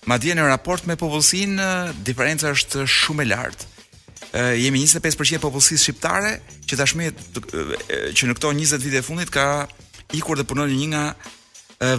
madje 0.10 0.34
në 0.36 0.48
raport 0.50 0.86
me 0.90 0.98
popullsinë, 1.00 1.68
diferenca 2.06 2.52
është 2.56 2.86
shumë 2.90 3.24
e 3.26 3.30
lartë. 3.32 3.70
Ë 4.34 4.44
jemi 4.64 4.82
25% 4.82 5.42
popullsisë 5.44 5.84
shqiptare 5.86 6.34
që 6.70 6.80
tashmë 6.80 7.12
që 8.18 8.30
në 8.30 8.40
këto 8.40 8.54
20 8.54 8.82
vite 8.86 9.04
fundit 9.06 9.30
ka 9.34 9.46
ikur 10.18 10.40
dhe 10.40 10.46
punon 10.50 10.70
në 10.72 10.80
një 10.80 10.90
nga 10.94 11.06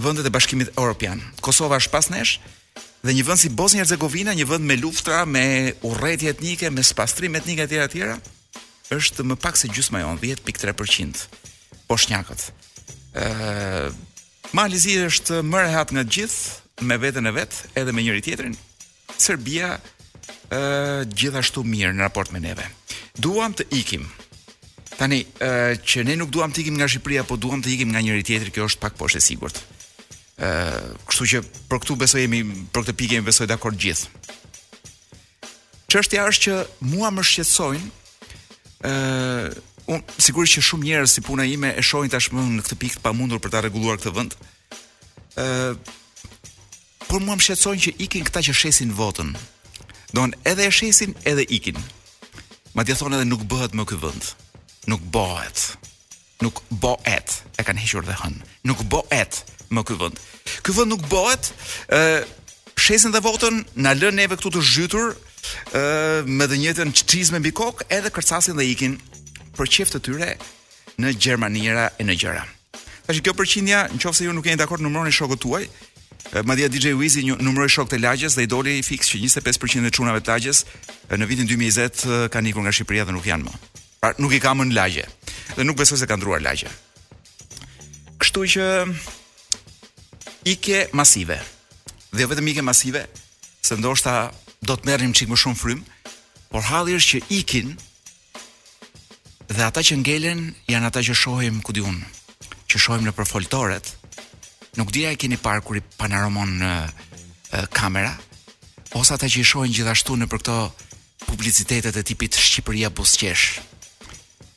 vendet 0.02 0.26
e 0.26 0.32
Bashkimit 0.34 0.72
europian. 0.78 1.22
Kosova 1.44 1.78
është 1.82 1.92
pas 1.94 2.10
nesh 2.10 2.38
dhe 3.04 3.12
një 3.12 3.24
vend 3.28 3.38
si 3.40 3.50
Bosnia 3.52 3.82
Hercegovina, 3.84 4.32
një 4.32 4.46
vend 4.48 4.64
me 4.64 4.78
luftra, 4.80 5.22
me 5.28 5.74
urrëti 5.84 6.30
etnike, 6.32 6.70
me 6.72 6.82
spastrim 6.82 7.34
etnik 7.36 7.60
etj 7.66 7.76
etj, 7.84 7.98
është 8.94 9.26
më 9.28 9.36
pak 9.42 9.56
se 9.60 9.68
gjysma 9.68 10.00
jon, 10.00 10.16
10.3% 10.18 11.26
poshnjakët. 11.86 12.46
Ë 13.12 13.92
Malizi 14.54 14.92
është 15.02 15.40
më 15.42 15.64
rehat 15.64 15.90
nga 15.90 16.04
gjithë 16.06 16.86
me 16.86 16.94
veten 17.02 17.26
e 17.26 17.32
vet, 17.34 17.56
edhe 17.74 17.90
me 17.94 18.02
njëri 18.04 18.20
tjetrin. 18.22 18.52
Serbia 19.18 19.72
ë 19.74 19.78
uh, 20.54 21.00
gjithashtu 21.10 21.64
mirë 21.66 21.90
në 21.96 22.04
raport 22.06 22.30
me 22.30 22.38
neve. 22.42 22.62
Duam 23.18 23.54
të 23.58 23.66
ikim. 23.80 24.04
Tani 24.94 25.18
ë 25.42 25.48
uh, 25.48 25.82
që 25.82 26.04
ne 26.06 26.14
nuk 26.22 26.30
duam 26.34 26.54
të 26.54 26.62
ikim 26.64 26.78
nga 26.78 26.86
Shqipëria, 26.86 27.26
po 27.26 27.34
duam 27.36 27.62
të 27.64 27.72
ikim 27.74 27.90
nga 27.90 28.02
njëri 28.06 28.22
tjetri, 28.30 28.54
kjo 28.54 28.68
është 28.70 28.84
pak 28.84 28.94
poshtë 29.00 29.18
e 29.18 29.26
sigurt. 29.26 29.58
ë 30.38 30.46
uh, 30.46 31.02
Kështu 31.10 31.28
që 31.34 31.40
për 31.72 31.82
këtë 31.84 31.98
besoj 32.06 32.22
jemi 32.22 32.42
për 32.74 32.86
këtë 32.86 32.98
pikë 33.02 33.16
jemi 33.18 33.28
besoj 33.32 33.50
dakord 33.50 33.80
gjithë. 33.86 34.06
Çështja 35.90 36.28
është 36.30 36.42
që 36.46 36.90
mua 36.94 37.10
më 37.14 37.26
shqetësojnë 37.26 37.90
ë 38.86 39.73
un 39.92 40.02
sigurisht 40.18 40.56
që 40.58 40.64
shumë 40.64 40.86
njerëz 40.88 41.12
si 41.18 41.24
puna 41.24 41.44
ime 41.48 41.72
e 41.76 41.82
shohin 41.84 42.12
tashmë 42.12 42.44
në 42.56 42.64
këtë 42.64 42.78
pikë 42.80 42.98
të 42.98 43.04
pamundur 43.04 43.40
për 43.44 43.52
ta 43.52 43.62
rregulluar 43.64 43.98
këtë 44.00 44.14
vend. 44.16 44.36
ë 45.36 45.44
uh, 45.44 45.76
Por 47.04 47.20
mua 47.20 47.34
më 47.36 47.44
shqetësojnë 47.44 47.82
që 47.84 47.90
ikin 48.00 48.22
këta 48.26 48.40
që 48.46 48.52
shesin 48.56 48.92
votën. 48.96 49.28
Don 50.16 50.32
edhe 50.48 50.64
e 50.66 50.70
shesin 50.72 51.12
edhe 51.28 51.44
ikin. 51.52 51.76
Madje 52.74 52.96
thonë 52.96 53.18
edhe 53.20 53.26
nuk 53.28 53.44
bëhet 53.46 53.74
më 53.76 53.84
ky 53.90 53.98
vend. 54.00 54.24
Nuk 54.90 55.04
bëhet. 55.14 55.60
Nuk 56.42 56.62
bëhet. 56.72 57.34
E 57.60 57.62
kanë 57.62 57.84
hequr 57.84 58.08
dhe 58.08 58.16
hën. 58.22 58.38
Nuk 58.66 58.80
bëhet 58.90 59.42
më 59.68 59.84
ky 59.86 59.98
vend. 60.00 60.18
Ky 60.64 60.74
vend 60.78 60.90
nuk 60.94 61.04
bëhet. 61.12 61.52
ë 61.92 62.00
uh, 62.00 62.30
Shesin 62.74 63.12
dhe 63.14 63.20
votën 63.22 63.60
na 63.78 63.92
lën 63.94 64.16
neve 64.18 64.34
këtu 64.40 64.50
të 64.56 64.64
zhytur 64.72 65.12
ë 65.12 65.14
uh, 65.76 66.18
me 66.26 66.48
të 66.50 66.56
njëjtën 66.64 66.90
çizme 67.04 67.38
mbi 67.38 67.52
kokë 67.54 67.86
edhe 68.00 68.10
kërcasin 68.16 68.56
dhe 68.58 68.66
ikin 68.72 68.96
për 69.56 69.70
qeftë 69.78 69.98
të 69.98 70.04
tyre 70.08 70.30
në 71.00 71.12
Gjermanira 71.22 71.88
e 72.00 72.04
në 72.06 72.16
Gjera. 72.20 72.44
Ta 73.04 73.14
që 73.14 73.20
kjo 73.24 73.34
përqindja, 73.36 73.84
në 73.94 74.00
qofë 74.02 74.18
se 74.18 74.26
ju 74.28 74.34
nuk 74.34 74.46
e 74.48 74.54
një 74.54 74.60
dakord 74.62 74.82
numëroni 74.84 75.14
shokët 75.14 75.44
tuaj, 75.46 75.66
Ma 76.48 76.54
dhja 76.56 76.70
DJ 76.72 76.94
Wizi 76.96 77.20
numëroj 77.28 77.68
shok 77.68 77.90
të 77.92 77.98
lagjes 78.00 78.32
dhe 78.34 78.46
i 78.46 78.48
doli 78.48 78.78
fix 78.82 79.10
që 79.12 79.18
25% 79.26 79.84
e 79.86 79.90
qunave 79.92 80.22
të 80.24 80.30
lagjes 80.32 80.62
në 81.12 81.26
vitin 81.28 81.46
2020 81.50 82.30
ka 82.32 82.40
nikur 82.40 82.64
nga 82.64 82.72
Shqipëria 82.72 83.04
dhe 83.04 83.12
nuk 83.12 83.26
janë 83.28 83.44
më. 83.50 83.52
Pra 84.00 84.10
nuk 84.18 84.32
i 84.32 84.40
kamë 84.40 84.64
në 84.70 84.74
lagje 84.78 85.04
dhe 85.58 85.66
nuk 85.68 85.76
besoj 85.78 85.98
se 86.00 86.08
ka 86.08 86.16
ndruar 86.16 86.40
lagje. 86.42 86.72
Kështu 88.24 88.42
që 88.56 88.66
ike 90.54 90.80
masive 90.96 91.36
dhe 92.16 92.24
jo 92.24 92.30
vetëm 92.32 92.50
ike 92.54 92.64
masive 92.66 93.04
se 93.60 93.76
ndoshta 93.78 94.30
do 94.64 94.74
të 94.80 94.88
merrim 94.90 95.12
çik 95.14 95.28
më 95.30 95.38
shumë 95.44 95.60
frym, 95.60 95.84
por 96.48 96.64
halli 96.72 96.96
është 96.96 97.10
që 97.12 97.34
ikin 97.36 97.76
dhe 99.54 99.62
ata 99.62 99.86
që 99.86 99.94
ngelen 100.02 100.40
janë 100.70 100.86
ata 100.90 101.00
që 101.06 101.14
shohim 101.14 101.56
ku 101.64 101.70
diun, 101.76 101.98
që 102.70 102.76
shohim 102.82 103.04
në 103.06 103.12
përfoltoret. 103.14 103.86
Nuk 104.80 104.88
dija 104.94 105.08
e 105.14 105.16
keni 105.20 105.36
parë 105.38 105.62
kur 105.66 105.76
i 105.78 105.80
panoramon 106.00 106.52
në 106.62 106.68
kamera, 107.74 108.10
ose 108.98 109.10
ata 109.14 109.26
që 109.30 109.38
i 109.40 109.46
shohin 109.48 109.76
gjithashtu 109.76 110.12
në 110.18 110.26
për 110.30 110.38
këto 110.42 110.56
publicitetet 111.28 111.94
e 111.94 112.02
tipit 112.06 112.32
Shqipëria 112.34 112.88
busqesh. 112.90 113.46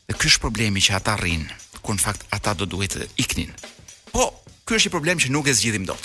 Dhe 0.07 0.13
ky 0.17 0.25
është 0.31 0.41
problemi 0.45 0.79
që 0.81 0.93
ata 0.97 1.13
rrin, 1.21 1.45
ku 1.85 1.89
në 1.93 2.01
fakt 2.01 2.21
ata 2.33 2.51
do 2.57 2.65
duhet 2.69 2.93
të 2.97 3.03
iknin. 3.23 3.51
Po, 4.13 4.23
ky 4.65 4.71
është 4.79 4.87
i 4.89 4.95
problem 4.95 5.17
që 5.21 5.27
nuk 5.35 5.45
e 5.45 5.53
zgjidhim 5.57 5.85
dot. 5.89 6.03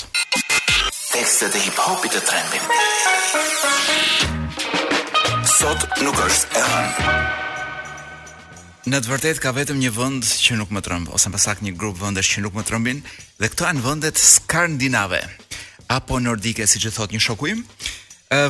Tekstet 1.16 1.52
e 1.56 1.58
hip 1.64 1.76
hopit 1.88 2.12
të 2.12 2.20
trembin. 2.28 2.62
Sot 5.56 5.80
nuk 6.04 6.16
është 6.28 6.44
e 6.58 6.60
rënë. 6.68 6.92
Në 8.82 8.98
të 8.98 9.10
vërtetë 9.12 9.42
ka 9.44 9.52
vetëm 9.54 9.78
një 9.78 9.90
vend 9.94 10.26
që 10.42 10.56
nuk 10.58 10.72
më 10.74 10.80
tremb, 10.82 11.06
ose 11.14 11.30
më 11.30 11.36
pasak 11.38 11.60
një 11.62 11.70
grup 11.78 12.00
vendesh 12.00 12.32
që 12.32 12.40
nuk 12.42 12.56
më 12.58 12.64
trembin, 12.66 12.98
dhe 13.38 13.46
këto 13.52 13.68
janë 13.68 13.82
vendet 13.84 14.16
skandinave 14.18 15.20
apo 15.86 16.18
nordike, 16.18 16.66
siç 16.66 16.88
e 16.90 16.90
thot 16.90 17.14
një 17.14 17.20
shoku 17.22 17.52
im. 17.52 17.60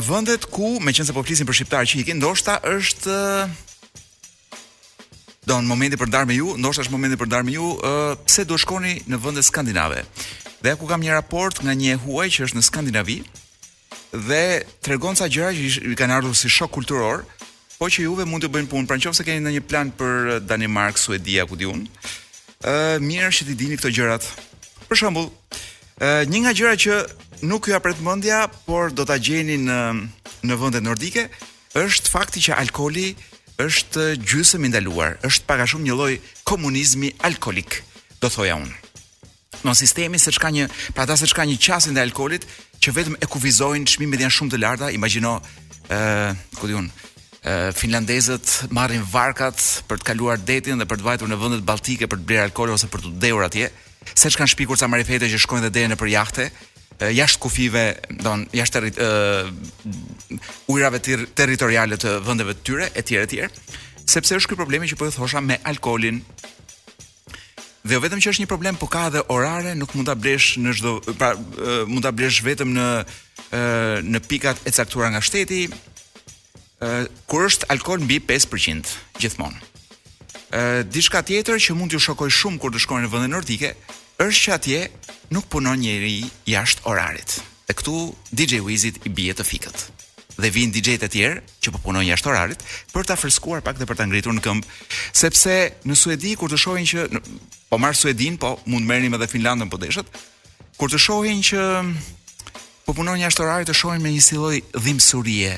Vendet 0.07 0.47
ku, 0.49 0.79
meqense 0.81 1.13
po 1.13 1.21
flisim 1.27 1.45
për 1.45 1.59
shqiptar 1.59 1.85
që 1.91 1.99
ikin, 2.01 2.21
ndoshta 2.23 2.55
është 2.65 3.19
në 5.53 5.59
momenti 5.69 6.01
për 6.01 6.09
ndarë 6.15 6.31
me 6.33 6.39
ju, 6.41 6.57
ndoshta 6.63 6.87
është 6.87 6.95
momenti 6.97 7.21
për 7.21 7.29
ndarë 7.29 7.49
me 7.51 7.59
ju, 7.59 7.69
pse 8.25 8.47
do 8.49 8.57
shkoni 8.63 9.03
në 9.13 9.21
vendet 9.27 9.45
skandinave? 9.51 10.01
Dhe 10.65 10.79
ku 10.81 10.89
kam 10.89 11.05
një 11.05 11.13
raport 11.19 11.61
nga 11.61 11.77
një 11.77 11.99
huaj 12.07 12.29
që 12.39 12.49
është 12.49 12.57
në 12.61 12.67
Skandinavi 12.71 13.21
dhe 14.25 14.43
tregon 14.85 15.17
ca 15.19 15.29
gjëra 15.29 15.53
që 15.57 15.85
i 15.93 15.97
kanë 15.97 16.21
ardhur 16.21 16.37
si 16.37 16.49
shok 16.53 16.73
kulturor, 16.77 17.25
po 17.83 17.89
që 17.91 18.05
juve 18.07 18.23
mund 18.31 18.45
të 18.45 18.51
bëjnë 18.55 18.69
punë. 18.71 18.87
Pra 18.87 18.95
nëse 18.97 19.25
keni 19.27 19.43
ndonjë 19.43 19.63
plan 19.67 19.89
për 19.99 20.27
eh, 20.37 20.43
Danimark, 20.47 21.01
Suedia, 21.03 21.43
ku 21.51 21.59
diun. 21.59 21.81
Ë 21.83 21.91
uh, 21.91 22.71
eh, 22.71 22.99
mirë 23.03 23.33
që 23.35 23.47
ti 23.49 23.57
dini 23.59 23.75
këto 23.81 23.91
gjërat. 23.97 24.27
Për 24.87 25.01
shembull, 25.01 25.27
ë 25.33 25.33
uh, 25.33 26.05
eh, 26.07 26.21
një 26.31 26.43
nga 26.45 26.53
gjërat 26.61 26.85
që 26.85 26.99
nuk 27.51 27.67
ju 27.67 27.75
apret 27.75 27.99
mendja, 28.07 28.45
por 28.69 28.95
do 28.95 29.03
ta 29.09 29.17
gjeni 29.19 29.57
në 29.67 29.79
në 30.47 30.61
vendet 30.63 30.87
nordike, 30.87 31.25
është 31.79 32.13
fakti 32.15 32.45
që 32.47 32.61
alkoli 32.63 33.11
është 33.63 34.07
gjysëm 34.31 34.67
i 34.69 34.73
ndaluar, 34.73 35.17
është 35.27 35.47
pak 35.51 35.63
a 35.63 35.67
shumë 35.71 35.87
një 35.89 35.99
lloj 35.99 36.15
komunizmi 36.49 37.11
alkolik, 37.27 37.81
do 38.23 38.31
thoja 38.31 38.57
unë. 38.63 38.75
Në 39.67 39.75
sistemi 39.79 40.19
se 40.23 40.35
çka 40.35 40.51
një, 40.55 40.69
pra 40.95 41.07
ta 41.07 41.19
se 41.19 41.27
çka 41.31 41.47
një 41.47 41.59
qasje 41.63 41.91
ndaj 41.95 42.09
alkolit 42.11 42.47
që 42.83 42.95
vetëm 42.99 43.19
e 43.23 43.31
kuvizojnë, 43.31 43.87
çmimet 43.91 44.23
janë 44.25 44.37
shumë 44.39 44.53
të 44.55 44.63
larta, 44.65 44.91
imagjino 44.97 45.37
ë, 45.39 46.33
ku 46.59 46.71
diun, 46.73 46.89
finlandezët 47.73 48.69
marrin 48.71 49.03
varkat 49.13 49.59
për 49.91 49.99
të 49.99 50.07
kaluar 50.13 50.39
detin 50.39 50.79
dhe 50.79 50.87
për 50.87 51.01
të 51.01 51.05
vajtur 51.09 51.31
në 51.33 51.39
vendet 51.43 51.65
baltike 51.67 52.07
për 52.07 52.21
të 52.23 52.29
bërë 52.29 52.45
alkool 52.47 52.71
ose 52.71 52.87
për 52.87 53.03
të 53.03 53.11
dhëur 53.19 53.47
atje. 53.49 53.71
Së 54.15 54.31
kanë 54.39 54.53
shpikur 54.55 54.79
sa 54.79 54.87
marifete 54.89 55.27
që 55.31 55.41
shkojnë 55.43 55.67
dhe 55.67 55.73
deri 55.75 55.91
në 55.91 55.99
përjahte, 55.99 56.47
jashtë 57.03 57.43
kufive, 57.43 57.83
do 58.11 58.15
të 58.15 58.23
thonë, 58.23 58.49
jashtë 58.61 58.83
ujrave 58.87 59.43
ujërave 60.71 61.03
territoriale 61.35 61.99
të 61.99 62.15
vendeve 62.27 62.55
të 62.55 62.63
tyre 62.67 62.89
etj 62.95 63.17
etj, 63.25 63.63
sepse 64.07 64.39
është 64.39 64.53
ky 64.53 64.59
problemi 64.61 64.87
që 64.91 64.99
po 65.01 65.11
e 65.11 65.15
thosha 65.15 65.43
me 65.43 65.59
alkolin. 65.67 66.23
Dhe 67.83 67.97
jo 67.99 68.03
vetëm 68.05 68.21
që 68.23 68.31
është 68.31 68.45
një 68.45 68.51
problem, 68.51 68.77
po 68.79 68.87
ka 68.87 69.09
edhe 69.11 69.25
orare, 69.35 69.73
nuk 69.75 69.91
mund 69.99 70.07
ta 70.07 70.15
blesh 70.15 70.55
në 70.63 70.77
çdo, 70.79 70.91
pra 71.19 71.33
uh, 71.35 71.83
mund 71.91 72.05
ta 72.07 72.13
blesh 72.15 72.39
vetëm 72.47 72.71
në 72.77 72.85
uh, 73.03 73.97
në 74.07 74.21
pikat 74.31 74.63
e 74.71 74.71
caktuara 74.71 75.09
nga 75.11 75.19
shteti, 75.27 75.65
kur 77.31 77.45
është 77.47 77.69
alkol 77.73 78.03
mbi 78.03 78.19
5% 78.27 78.91
gjithmonë. 79.23 79.61
Ë 80.53 80.63
diçka 80.91 81.23
tjetër 81.25 81.61
që 81.63 81.77
mund 81.79 81.93
t'ju 81.93 82.01
shokoj 82.09 82.31
shumë 82.35 82.59
kur 82.61 82.75
të 82.75 82.83
shkoni 82.83 83.07
në 83.07 83.13
vende 83.13 83.29
nordike 83.33 83.71
është 84.21 84.41
që 84.43 84.55
atje 84.57 84.81
nuk 85.33 85.47
punon 85.53 85.79
njeri 85.79 86.21
jashtë 86.51 86.83
orarit. 86.91 87.39
Dhe 87.69 87.77
këtu 87.79 87.97
DJ 88.35 88.59
Wizit 88.67 88.99
i 89.07 89.13
bie 89.15 89.33
të 89.35 89.47
fikët. 89.49 89.79
Dhe 90.43 90.51
vijnë 90.53 90.73
DJ-të 90.75 91.09
tjerë 91.13 91.37
që 91.63 91.73
po 91.75 91.81
punojnë 91.87 92.09
jashtë 92.11 92.31
orarit 92.33 92.63
për 92.93 93.07
ta 93.09 93.15
freskuar 93.21 93.63
pak 93.65 93.79
dhe 93.79 93.87
për 93.89 93.99
ta 94.01 94.07
ngritur 94.09 94.33
në 94.37 94.43
këmbë, 94.43 94.67
sepse 95.17 95.55
në 95.87 95.97
Suedi 95.97 96.33
kur 96.41 96.49
të 96.51 96.59
shohin 96.61 96.89
që 96.89 97.05
në, 97.13 97.21
po 97.71 97.79
marr 97.81 97.97
Suedin, 97.99 98.37
po 98.41 98.55
mund 98.67 98.89
merrnim 98.89 99.15
edhe 99.17 99.29
Finlandën 99.31 99.71
po 99.71 99.79
deshët, 99.81 100.09
kur 100.81 100.89
të 100.93 101.01
shohin 101.05 101.45
që 101.45 101.61
po 102.87 102.97
punojnë 102.97 103.27
jashtë 103.29 103.45
orarit 103.45 103.71
të 103.71 103.77
shohin 103.77 104.03
me 104.05 104.13
një 104.17 104.25
si 104.25 104.41
lloj 104.41 104.57
dhimbësurie, 104.75 105.53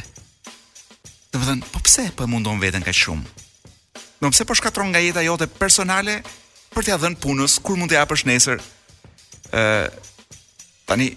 Do 1.35 1.41
të 1.43 1.49
thënë, 1.49 1.69
po 1.75 1.81
pse 1.83 2.03
po 2.14 2.23
e 2.23 2.31
mundon 2.31 2.61
veten 2.62 2.85
kaq 2.87 2.95
shumë? 2.95 3.31
Do 4.23 4.29
pse 4.31 4.45
po 4.47 4.55
shkatron 4.55 4.93
nga 4.93 5.00
jeta 5.03 5.23
jote 5.26 5.49
personale 5.50 6.21
për 6.71 6.87
t'ia 6.87 6.99
dhënë 7.03 7.19
punës 7.19 7.57
kur 7.59 7.75
mund 7.81 7.91
t'i 7.91 7.99
hapësh 7.99 8.23
nesër? 8.31 8.61
Ë 9.50 9.62
tani 10.87 11.09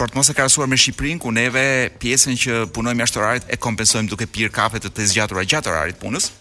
për 0.00 0.10
të 0.10 0.18
mos 0.18 0.32
e 0.32 0.34
krahasuar 0.34 0.66
me 0.66 0.74
Shqipërinë 0.80 1.22
ku 1.22 1.30
neve 1.30 1.62
pjesën 2.02 2.40
që 2.42 2.56
punojmë 2.74 3.04
jashtë 3.04 3.22
orarit 3.22 3.46
e 3.54 3.58
kompensojmë 3.68 4.10
duke 4.10 4.26
pirë 4.34 4.50
kafe 4.58 4.82
të 4.82 4.90
të 4.96 5.06
zgjatura 5.12 5.46
gjatë 5.46 5.70
orarit 5.70 6.00
punës. 6.02 6.32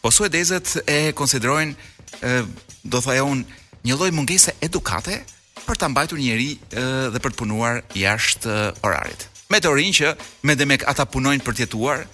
Po 0.00 0.08
suedezët 0.08 0.78
e 0.88 0.98
konsiderojnë 1.12 1.76
ë 2.24 2.32
do 2.88 3.02
të 3.02 3.10
thajë 3.10 3.26
un 3.28 3.44
një 3.84 4.00
lloj 4.00 4.08
mungese 4.16 4.56
edukate 4.64 5.20
për 5.68 5.76
ta 5.84 5.92
mbajtur 5.92 6.22
njëri 6.24 6.54
dhe 7.12 7.20
për 7.20 7.36
të 7.36 7.40
punuar 7.44 7.82
jashtë 7.92 8.56
orarit 8.88 9.28
me 9.50 9.58
të 9.58 9.70
rinj 9.74 9.94
që 10.00 10.10
me 10.46 10.54
demek 10.58 10.84
ata 10.88 11.04
punojnë 11.10 11.42
për 11.44 11.56
të 11.58 11.64
jetuar 11.66 12.04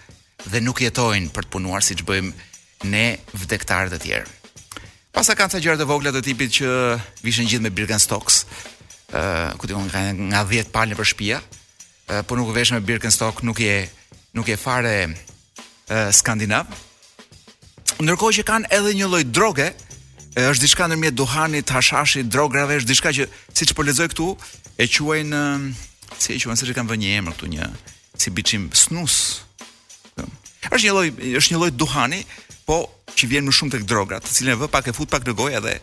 dhe 0.47 0.61
nuk 0.65 0.81
jetojnë 0.83 1.33
për 1.35 1.47
të 1.47 1.53
punuar 1.57 1.85
siç 1.85 2.03
bëjmë 2.09 2.89
ne 2.93 3.05
vdektarët 3.43 3.97
e 3.97 4.01
tjerë. 4.03 4.33
Pasa 5.17 5.37
kanë 5.37 5.55
ca 5.55 5.63
gjëra 5.65 5.81
të 5.81 5.87
vogla 5.89 6.13
të 6.13 6.23
tipit 6.27 6.53
që 6.59 6.69
vishin 7.25 7.49
gjithë 7.49 7.65
me 7.65 7.73
Birkenstocks, 7.77 8.43
ë 9.17 9.23
këtë 9.57 9.61
ku 9.63 9.71
diun 9.71 9.87
nga, 9.89 10.03
nga 10.33 10.43
10 10.51 10.69
palë 10.75 10.99
për 10.99 11.09
shpia, 11.13 11.39
uh, 11.41 12.21
po 12.29 12.37
nuk 12.37 12.51
vesh 12.57 12.75
me 12.77 12.83
Birkenstock, 12.85 13.41
nuk 13.45 13.61
je 13.63 13.85
nuk 14.37 14.49
je 14.53 14.57
fare 14.61 14.97
skandinav. 16.13 16.67
Ndërkohë 18.05 18.35
që 18.37 18.43
kanë 18.49 18.69
edhe 18.77 18.91
një 18.99 19.07
lloj 19.09 19.23
droge, 19.33 19.71
është 20.37 20.61
diçka 20.61 20.89
ndërmjet 20.91 21.15
duhanit, 21.17 21.71
hashashit, 21.73 22.29
drograve, 22.29 22.75
është 22.83 22.91
diçka 22.91 23.13
që 23.17 23.29
siç 23.57 23.73
po 23.79 23.87
lexoj 23.87 24.11
këtu, 24.13 24.27
e 24.83 24.89
quajnë 24.93 25.45
Si 26.15 26.33
e 26.35 26.39
quajnë 26.41 26.61
se 26.67 26.75
kanë 26.77 26.91
vënë 26.93 27.03
një 27.03 27.13
emër 27.21 27.35
këtu 27.37 27.49
një 27.55 27.67
si 28.23 28.33
biçim 28.35 28.67
snus. 28.77 29.17
Është 30.71 30.83
një 30.87 30.95
lloj, 30.97 31.09
është 31.41 31.53
një 31.55 31.61
lloj 31.61 31.71
duhani, 31.79 32.21
po 32.67 32.79
që 33.17 33.29
vjen 33.31 33.47
më 33.47 33.55
shumë 33.55 33.75
tek 33.77 33.85
droga, 33.91 34.19
të 34.23 34.33
cilën 34.35 34.55
e 34.57 34.61
vë 34.63 34.71
pak 34.73 34.89
e 34.91 34.95
fut 34.97 35.11
pak 35.13 35.27
në 35.27 35.35
gojë 35.39 35.61
edhe 35.61 35.77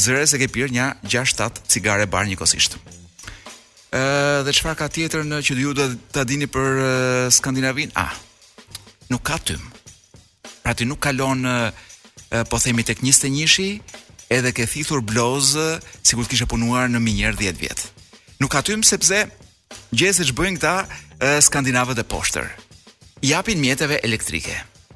zëre 0.00 0.24
se 0.26 0.38
ke 0.40 0.48
pirë 0.50 0.72
një 0.74 0.86
6-7 1.12 1.60
cigare 1.72 2.06
bar 2.10 2.26
njëkohësisht. 2.30 2.78
ë 3.90 4.42
dhe 4.46 4.52
çfarë 4.54 4.78
ka 4.78 4.86
tjetër 4.88 5.24
në 5.26 5.40
që 5.46 5.52
ju 5.58 5.70
do 5.74 5.84
ta 6.14 6.22
dini 6.24 6.46
për 6.46 7.28
Skandinavin? 7.36 7.90
Ah. 7.98 8.14
Nuk 9.10 9.22
ka 9.26 9.38
tym. 9.38 9.60
Pra 10.62 10.74
ti 10.78 10.84
nuk 10.86 11.00
kalon 11.02 11.42
po 12.50 12.58
themi 12.62 12.82
tek 12.86 13.02
21-shi 13.02 13.70
edhe 14.30 14.50
ke 14.54 14.66
thithur 14.70 15.00
bloz 15.02 15.56
sikur 16.06 16.28
kishe 16.30 16.46
punuar 16.46 16.86
në 16.88 17.00
minjer 17.02 17.34
10 17.34 17.58
vjet 17.58 17.80
nuk 18.40 18.56
atyjmë 18.56 18.86
sepse 18.88 19.20
gjese 19.94 20.24
që 20.30 20.34
bëjnë 20.40 20.60
këta 20.60 21.34
skandinavët 21.44 22.00
e 22.02 22.06
poshtër. 22.08 22.46
Japin 23.26 23.60
mjeteve 23.60 24.00
elektrike. 24.06 24.54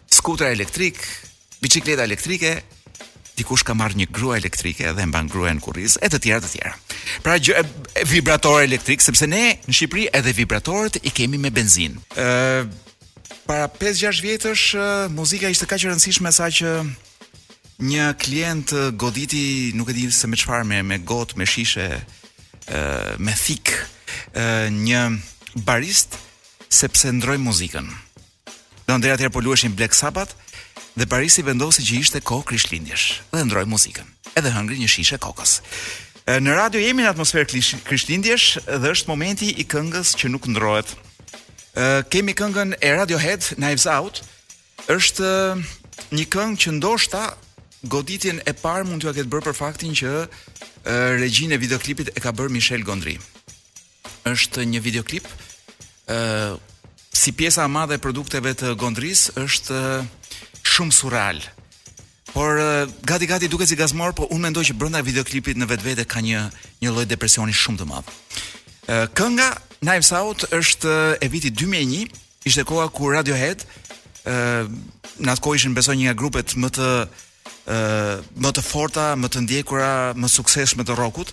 Skutra 0.09 0.49
elektrik, 0.55 0.97
bicikleta 1.61 2.07
elektrike, 2.09 2.55
dikush 3.37 3.65
ka 3.67 3.75
marrë 3.77 4.01
një 4.01 4.07
grua 4.17 4.39
elektrike 4.41 4.91
dhe 4.97 5.07
mban 5.11 5.29
në 5.29 5.61
kurriz 5.63 5.99
e 6.01 6.09
të 6.09 6.21
tjera 6.25 6.41
të 6.45 6.51
tjera. 6.55 6.73
Pra 7.23 7.37
gjë 7.37 7.61
vibrator 8.09 8.63
elektrik 8.65 9.03
sepse 9.05 9.27
ne 9.29 9.59
në 9.69 9.73
Shqipëri 9.77 10.07
edhe 10.17 10.33
vibratorët 10.33 11.01
i 11.03 11.11
kemi 11.11 11.39
me 11.39 11.51
benzinë. 11.51 12.01
Ë 12.17 12.65
para 13.45 13.69
5-6 13.69 14.23
vjetësh 14.25 14.65
muzika 15.13 15.51
ishte 15.53 15.67
kaq 15.69 15.85
e 15.85 15.91
rëndësishme 15.91 16.31
sa 16.33 16.49
që 16.49 16.71
një 17.85 18.07
klient 18.23 18.73
goditi, 18.97 19.73
nuk 19.77 19.91
e 19.93 19.97
di 19.99 20.07
se 20.15 20.31
me 20.31 20.39
çfarë 20.41 20.65
me 20.65 20.81
me 20.83 20.97
got, 21.05 21.37
me 21.37 21.45
shishe, 21.45 21.91
me 23.19 23.35
thik 23.37 23.73
e, 24.35 24.71
një 24.71 25.01
barist 25.65 26.17
sepse 26.73 27.13
ndroi 27.15 27.39
muzikën. 27.39 27.87
Do 28.89 28.97
ndër 28.99 29.15
atëherë 29.17 29.33
po 29.33 29.41
luheshin 29.41 29.75
Black 29.77 29.95
Sabbath 29.95 30.35
dhe 30.95 31.07
baristi 31.07 31.45
vendosi 31.47 31.85
që 31.87 32.01
ishte 32.03 32.21
kohë 32.21 32.49
krishtlindjesh 32.51 33.07
dhe 33.33 33.45
ndroi 33.49 33.65
muzikën. 33.71 34.07
Edhe 34.35 34.51
hëngri 34.55 34.81
një 34.81 34.91
shishe 34.91 35.19
kokës. 35.19 35.61
në 36.27 36.55
radio 36.57 36.81
jemi 36.81 37.03
në 37.03 37.09
atmosferë 37.11 37.47
krishtlindjesh 37.85 38.57
dhe 38.67 38.89
është 38.91 39.09
momenti 39.11 39.51
i 39.61 39.65
këngës 39.69 40.15
që 40.17 40.29
nuk 40.33 40.47
ndrohet. 40.49 40.89
Ë 41.77 42.09
kemi 42.11 42.33
këngën 42.35 42.75
e 42.81 42.91
Radiohead 42.97 43.45
Knives 43.57 43.85
Out 43.87 44.23
është 44.89 45.61
një 46.17 46.25
këngë 46.33 46.57
që 46.63 46.71
ndoshta 46.81 47.35
goditjen 47.89 48.41
e 48.49 48.55
parë 48.57 48.87
mund 48.89 49.05
t'ua 49.05 49.15
ketë 49.17 49.31
bërë 49.33 49.47
për 49.51 49.57
faktin 49.59 49.95
që 49.97 50.13
regjinë 51.21 51.57
e 51.57 51.61
videoklipit 51.63 52.11
e 52.15 52.23
ka 52.25 52.33
bërë 52.37 52.53
Michel 52.57 52.85
Gondry. 52.87 53.17
Është 54.29 54.65
një 54.71 54.81
videoklip 54.85 55.29
ë 55.29 56.19
si 57.15 57.31
pjesa 57.39 57.65
e 57.65 57.71
madhe 57.71 57.97
e 57.99 58.03
produkteve 58.03 58.53
të 58.59 58.73
Gondrys 58.81 59.27
është 59.39 59.83
shumë 60.75 60.97
surreal. 60.97 61.39
Por 62.35 62.59
gati 63.07 63.29
gati 63.31 63.47
duket 63.49 63.71
si 63.71 63.77
gazmor, 63.79 64.11
po 64.19 64.27
unë 64.35 64.49
mendoj 64.49 64.65
që 64.71 64.75
brenda 64.79 65.05
videoklipit 65.07 65.61
në 65.61 65.69
vetvete 65.71 66.07
ka 66.11 66.25
një 66.25 66.41
një 66.83 66.91
lloj 66.95 67.07
depresioni 67.07 67.55
shumë 67.55 67.81
të 67.81 67.87
madh. 67.93 68.11
Kënga 69.17 69.51
Knives 69.85 70.11
Out 70.17 70.49
është 70.57 70.97
e 71.23 71.29
vitit 71.31 71.55
2001, 71.61 72.11
ishte 72.49 72.65
koha 72.67 72.89
kur 72.93 73.15
Radiohead 73.15 73.63
ë 74.27 74.67
në 75.23 75.31
atë 75.31 75.43
kohë 75.47 75.61
ishin 75.61 75.75
besoj 75.77 75.95
një 75.95 76.09
nga 76.09 76.19
grupet 76.19 76.57
më 76.59 76.73
të 76.75 76.87
ë 77.65 78.21
më 78.45 78.51
të 78.57 78.63
forta, 78.65 79.05
më 79.17 79.31
të 79.33 79.43
ndjekura, 79.47 80.13
më 80.19 80.29
suksesshme 80.29 80.85
të 80.85 80.97
rockut 80.99 81.31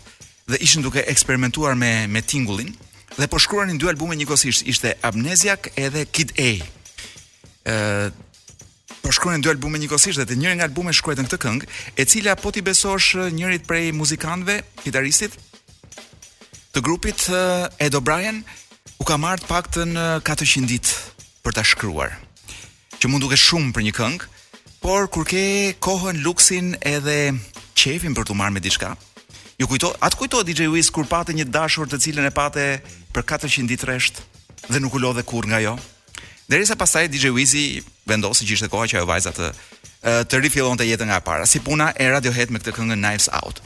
dhe 0.51 0.59
ishin 0.63 0.81
duke 0.83 1.03
eksperimentuar 1.11 1.75
me 1.79 2.07
me 2.07 2.21
tingullin 2.21 2.71
dhe 3.17 3.27
po 3.27 3.39
shkruanin 3.39 3.77
dy 3.79 3.87
albume 3.91 4.15
njëkohësisht, 4.15 4.63
ishte 4.67 4.95
Amnesiac 5.03 5.69
edhe 5.75 6.05
Kid 6.11 6.31
A. 6.39 6.51
ë 7.67 7.73
po 9.03 9.11
shkruanin 9.11 9.43
dy 9.43 9.51
albume 9.51 9.79
njëkohësisht 9.81 10.21
dhe 10.23 10.27
të 10.31 10.39
njëri 10.39 10.57
nga 10.59 10.69
albumet 10.71 10.95
shkruajtën 10.95 11.27
këtë 11.27 11.41
këngë, 11.43 11.67
e 11.99 12.03
cila 12.07 12.35
po 12.39 12.51
ti 12.55 12.63
besosh 12.63 13.17
njërit 13.35 13.67
prej 13.67 13.91
muzikantëve, 13.91 14.59
gitaristit 14.87 15.35
të 16.71 16.79
grupit 16.79 17.27
Ed 17.83 17.95
O'Brien 17.99 18.43
u 19.01 19.03
ka 19.03 19.19
marrë 19.19 19.49
paktën 19.51 19.97
400 20.23 20.67
ditë 20.69 20.95
për 21.43 21.57
ta 21.57 21.63
shkruar. 21.65 22.13
Që 23.01 23.09
mund 23.09 23.25
duket 23.25 23.41
shumë 23.41 23.73
për 23.75 23.81
një 23.87 23.91
këngë, 23.97 24.27
Por 24.81 25.05
kur 25.13 25.21
ke 25.29 25.77
kohën, 25.77 26.23
luksin 26.25 26.73
edhe 26.81 27.35
qefin 27.77 28.15
për 28.17 28.25
të 28.25 28.33
marrë 28.33 28.55
me 28.55 28.61
diçka. 28.65 28.95
Ju 29.61 29.67
kujto, 29.69 29.91
atë 30.01 30.17
kujto 30.17 30.39
DJ 30.43 30.65
Wiz 30.73 30.87
kur 30.89 31.05
pati 31.05 31.35
një 31.37 31.43
dashur 31.53 31.85
të 31.85 31.99
cilën 32.01 32.25
e 32.25 32.31
pate 32.33 32.63
për 33.13 33.25
400 33.29 33.67
ditë 33.69 33.85
rresht 33.91 34.23
dhe 34.65 34.79
nuk 34.81 34.95
u 34.97 35.01
lodhe 35.03 35.21
kurrë 35.21 35.51
nga 35.51 35.59
ajo. 35.61 35.73
Derisa 36.49 36.73
pastaj 36.79 37.11
DJ 37.13 37.29
Wizi 37.31 37.83
vendosi 38.09 38.43
që 38.49 38.55
ishte 38.57 38.69
koha 38.73 38.87
që 38.89 38.97
ajo 38.97 39.07
vajza 39.11 39.31
të 39.37 39.51
të 40.31 40.39
rifillonte 40.41 40.83
jetën 40.89 41.05
nga 41.11 41.19
e 41.19 41.21
para, 41.23 41.45
si 41.45 41.61
puna 41.61 41.91
e 41.93 42.07
Radiohead 42.09 42.49
me 42.49 42.57
këtë 42.59 42.73
këngë 42.73 42.97
Knives 42.97 43.27
Out. 43.37 43.61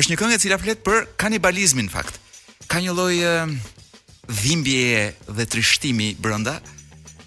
Është 0.00 0.14
një 0.14 0.18
këngë 0.20 0.32
e 0.32 0.38
cila 0.46 0.56
flet 0.62 0.80
për 0.86 1.04
kanibalizmin 1.20 1.90
në 1.90 1.92
fakt. 1.92 2.16
Ka 2.72 2.80
një 2.80 2.94
lloj 2.96 3.18
dhimbje 4.40 5.12
dhe 5.28 5.46
trishtimi 5.52 6.14
brenda. 6.16 6.56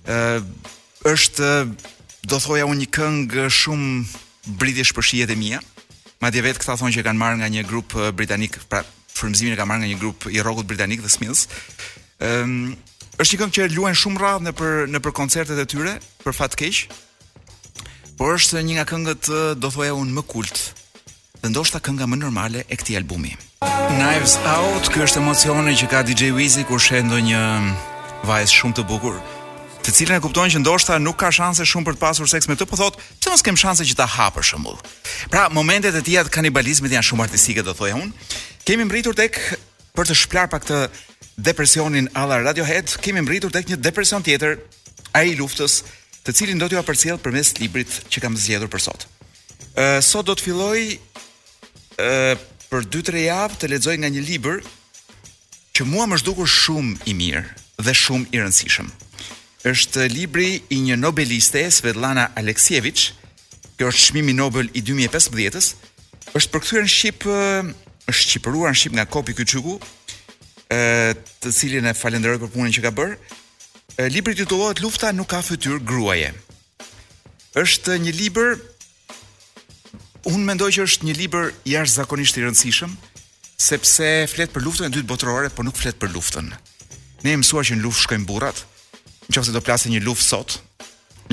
Ëh, 0.09 0.41
është 1.05 1.47
do 2.27 2.35
thoja 2.43 2.67
unë 2.67 2.83
një 2.83 2.89
këngë 2.97 3.45
shumë 3.57 4.55
British 4.59 4.91
për 4.95 5.07
shijet 5.07 5.31
e 5.31 5.37
mia. 5.39 5.61
Madje 6.23 6.43
vetë 6.45 6.61
këta 6.61 6.75
thonë 6.79 6.95
që 6.97 7.05
kanë 7.07 7.21
marrë 7.21 7.39
nga 7.41 7.49
një 7.55 7.63
grup 7.69 7.95
britanik, 8.19 8.57
pra 8.71 8.83
frymëzimin 9.17 9.53
e 9.55 9.59
kanë 9.59 9.69
marrë 9.71 9.83
nga 9.85 9.91
një 9.93 9.99
grup 10.01 10.27
i 10.33 10.41
rockut 10.43 10.67
britanik 10.67 11.03
The 11.05 11.13
Smiths. 11.15 11.47
Ëm 12.19 12.29
ehm, 12.29 12.55
um, 12.73 12.77
është 13.17 13.33
një 13.33 13.39
këngë 13.41 13.55
që 13.59 13.67
luen 13.77 13.95
shumë 13.97 14.21
radhë 14.21 14.45
në 14.49 14.53
për 14.59 14.75
në 14.93 15.01
për 15.07 15.15
koncertet 15.21 15.61
e 15.61 15.65
tyre, 15.71 15.95
për 16.25 16.35
fat 16.37 16.57
keq. 16.59 16.81
Por 18.19 18.35
është 18.35 18.63
një 18.65 18.79
nga 18.79 18.87
këngët 18.91 19.31
do 19.61 19.71
thoja 19.73 19.95
unë 19.97 20.17
më 20.19 20.25
kult 20.29 20.61
dhe 21.41 21.51
ndoshta 21.53 21.77
kënga 21.85 22.07
më 22.09 22.17
normale 22.25 22.65
e 22.67 22.75
këtij 22.81 22.97
albumi. 22.99 23.35
Knives 23.93 24.37
Out, 24.57 24.89
kjo 24.93 25.05
është 25.05 25.21
emocione 25.21 25.73
që 25.79 25.89
ka 25.91 26.03
DJ 26.05 26.33
Wizi 26.33 26.65
kur 26.65 26.81
shëndon 26.81 27.29
një 27.29 27.41
vajzë 28.25 28.57
shumë 28.59 28.79
të 28.79 28.87
bukur 28.89 29.17
të 29.87 29.93
cilën 30.01 30.17
e 30.19 30.19
kuptojnë 30.19 30.51
që 30.51 30.59
ndoshta 30.59 30.97
nuk 30.99 31.15
ka 31.21 31.29
shanse 31.31 31.63
shumë 31.63 31.87
për 31.87 31.95
të 31.95 31.99
pasur 32.01 32.27
seks 32.27 32.49
me 32.51 32.57
të, 32.59 32.65
po 32.67 32.75
thot, 32.75 32.97
pse 33.21 33.31
mos 33.31 33.43
kem 33.45 33.55
shanse 33.55 33.85
që 33.87 33.93
ta 33.95 34.03
hap 34.17 34.33
për 34.35 34.43
shembull. 34.49 34.75
Pra, 35.31 35.45
momentet 35.55 35.95
e 35.95 36.01
tija 36.03 36.25
të 36.27 36.33
kanibalizmit 36.35 36.91
janë 36.91 37.07
shumë 37.07 37.23
artistike, 37.23 37.63
do 37.63 37.71
thojë 37.77 37.95
un. 37.95 38.09
Kemi 38.67 38.83
mbritur 38.89 39.15
tek 39.15 39.39
për 39.95 40.09
të 40.09 40.17
shplar 40.23 40.49
pak 40.51 40.67
të 40.67 40.81
depresionin 41.49 42.09
alla 42.19 42.41
Radiohead, 42.43 42.97
kemi 42.99 43.23
mbritur 43.23 43.53
tek 43.55 43.71
një 43.71 43.79
depresion 43.85 44.27
tjetër, 44.27 44.57
ai 45.15 45.23
i 45.31 45.37
luftës, 45.39 45.79
të 46.27 46.35
cilin 46.35 46.59
do 46.59 46.67
t'ju 46.67 46.81
apërcjell 46.83 47.21
përmes 47.23 47.53
librit 47.63 47.99
që 48.11 48.25
kam 48.25 48.35
zgjedhur 48.35 48.67
për 48.73 48.83
sot. 48.89 49.07
Ë 49.79 49.89
sot 50.03 50.27
do 50.27 50.35
të 50.35 50.49
filloj 50.49 50.81
ë 51.95 52.35
për 52.73 52.91
2-3 52.91 53.23
javë 53.29 53.61
të 53.63 53.71
lexoj 53.77 53.95
nga 54.03 54.11
një 54.11 54.27
libër 54.33 54.63
që 55.79 55.87
mua 55.87 56.09
më 56.11 56.19
zhdukur 56.25 56.49
shumë 56.57 56.99
i 57.07 57.15
mirë 57.23 57.47
dhe 57.85 57.93
shumë 57.95 58.33
i 58.35 58.41
rëndësishëm 58.43 58.89
është 59.65 60.05
libri 60.11 60.61
i 60.69 60.77
një 60.83 60.97
nobeliste 61.01 61.63
Svetlana 61.71 62.27
Aleksievich, 62.37 63.13
kjo 63.77 63.87
është 63.89 64.03
çmimi 64.09 64.33
Nobel 64.37 64.69
i 64.73 64.81
2015-s, 64.81 65.73
është 66.37 66.51
përkthyer 66.53 66.85
në 66.85 66.91
shqip, 66.91 67.25
është 68.09 68.27
shqipëruar 68.29 68.73
në 68.73 68.77
shqip 68.77 68.93
nga 68.97 69.05
Kopi 69.09 69.33
Kyçuku, 69.37 69.77
ë 70.73 71.17
të 71.41 71.53
cilin 71.55 71.87
e 71.89 71.93
falenderoj 71.95 72.39
për 72.41 72.51
punën 72.53 72.73
që 72.75 72.85
ka 72.85 72.91
bërë. 72.93 73.17
Libri 74.13 74.35
titullohet 74.37 74.81
Lufta 74.83 75.11
nuk 75.15 75.29
ka 75.31 75.39
fytyrë 75.41 75.81
gruaje. 75.87 76.33
Është 77.57 77.97
një 78.03 78.13
libër 78.21 78.59
Unë 80.27 80.43
mendoj 80.43 80.67
që 80.75 80.83
është 80.83 81.05
një 81.07 81.13
libër 81.21 81.45
jashtëzakonisht 81.71 82.35
i 82.35 82.41
rëndësishëm, 82.43 82.95
sepse 83.63 84.07
flet 84.27 84.49
për 84.51 84.65
luftën 84.65 84.89
e 84.89 84.91
dytë 84.97 85.07
botërore, 85.07 85.47
por 85.55 85.63
nuk 85.63 85.77
flet 85.79 85.95
për 86.01 86.09
luftën. 86.11 86.49
Ne 87.23 87.31
e 87.31 87.37
mësuar 87.39 87.63
që 87.69 87.77
në 87.77 87.85
luftë 87.85 88.03
shkojnë 88.09 88.27
burrat, 88.27 88.65
nëse 89.35 89.51
do 89.53 89.61
plasë 89.63 89.91
një 89.91 90.01
luftë 90.05 90.27
sot, 90.29 90.57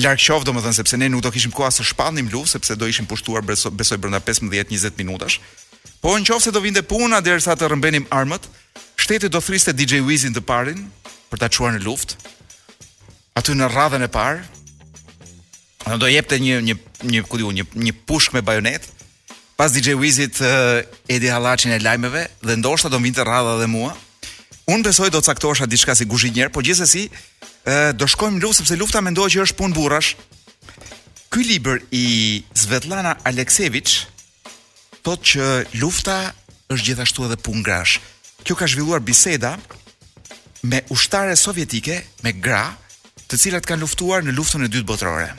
larg 0.00 0.18
qof 0.20 0.44
domethënë 0.46 0.78
sepse 0.80 0.98
ne 0.98 1.08
nuk 1.12 1.22
do 1.22 1.30
kishim 1.34 1.52
kohë 1.54 1.70
as 1.70 1.78
të 1.80 1.86
shpallnim 1.92 2.30
luftë 2.32 2.56
sepse 2.56 2.76
do 2.78 2.88
ishim 2.90 3.06
pushtuar 3.06 3.44
besoj 3.46 3.98
brenda 4.00 4.20
15-20 4.22 4.98
minutash. 4.98 5.40
Po 6.02 6.12
nëse 6.18 6.52
do 6.52 6.62
vinte 6.64 6.82
puna 6.82 7.20
derisa 7.24 7.54
të 7.56 7.70
rrëmbenim 7.70 8.08
armët, 8.12 8.46
shteti 8.98 9.30
do 9.32 9.40
thriste 9.40 9.72
DJ 9.72 10.02
Wizin 10.06 10.34
të 10.36 10.42
parin 10.48 10.80
për 11.30 11.40
ta 11.44 11.48
çuar 11.48 11.74
në 11.76 11.84
luftë. 11.86 12.18
Aty 13.38 13.54
në 13.58 13.66
radhën 13.74 14.02
e 14.06 14.10
parë, 14.14 14.42
do 15.98 16.10
jepte 16.10 16.38
një 16.38 16.60
një 16.66 16.76
një 17.04 17.24
ku 17.28 17.38
diu 17.40 17.50
një 17.54 17.66
një 17.74 17.94
pushk 18.08 18.34
me 18.36 18.42
bajonet. 18.42 18.90
Pas 19.54 19.70
DJ 19.70 19.94
Wizit 19.94 20.40
Edi 21.06 21.28
Hallaçin 21.30 21.70
e 21.70 21.78
lajmeve 21.78 22.24
dhe 22.42 22.56
ndoshta 22.58 22.90
do 22.90 22.98
vinte 22.98 23.22
rradha 23.22 23.54
edhe 23.60 23.68
mua. 23.70 23.92
Unë 24.64 24.86
besoj 24.88 25.10
do 25.12 25.20
të 25.20 25.28
caktohesha 25.28 25.66
diçka 25.68 25.94
si 25.94 26.06
guzhinjer, 26.08 26.48
por 26.50 26.64
gjithsesi 26.64 27.04
do 27.96 28.04
shkojmë 28.08 28.42
luftë 28.42 28.60
sepse 28.60 28.76
lufta 28.76 29.00
mendohet 29.00 29.32
që 29.32 29.44
është 29.46 29.56
punë 29.58 29.74
burrash. 29.76 30.14
Ky 31.32 31.44
libër 31.48 31.80
i 31.96 32.42
Svetlana 32.56 33.16
Aleksevic 33.26 33.94
thot 35.04 35.22
që 35.24 35.46
lufta 35.80 36.18
është 36.72 36.86
gjithashtu 36.90 37.24
edhe 37.26 37.38
punë 37.44 37.64
grash. 37.66 37.96
Kjo 38.44 38.56
ka 38.56 38.68
zhvilluar 38.68 39.00
biseda 39.00 39.54
me 40.64 40.82
ushtare 40.92 41.34
sovjetike, 41.36 42.02
me 42.24 42.32
gra, 42.32 42.70
të 43.28 43.38
cilat 43.40 43.66
kanë 43.68 43.82
luftuar 43.82 44.24
në 44.24 44.34
luftën 44.36 44.64
e 44.66 44.70
dytë 44.72 44.86
botërore. 44.88 45.30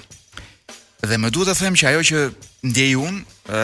Dhe 1.05 1.17
më 1.21 1.29
duhet 1.33 1.53
të 1.53 1.61
them 1.65 1.77
që 1.77 1.89
ajo 1.91 2.03
që 2.11 2.23
ndjej 2.65 2.93
unë, 2.97 3.19
ë, 3.53 3.61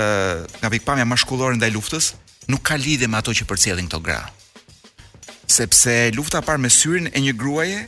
nga 0.61 0.69
pikpamja 0.69 1.05
maskullore 1.09 1.57
ndaj 1.57 1.71
luftës, 1.73 2.11
nuk 2.49 2.61
ka 2.69 2.77
lidhje 2.77 3.09
me 3.09 3.17
ato 3.17 3.33
që 3.33 3.47
përcjellin 3.49 3.89
këto 3.89 4.01
gra. 4.05 4.21
Sepse 5.51 6.13
lufta 6.15 6.41
parë 6.45 6.61
me 6.63 6.69
syrin 6.73 7.09
e 7.11 7.19
një 7.25 7.33
gruaje, 7.37 7.81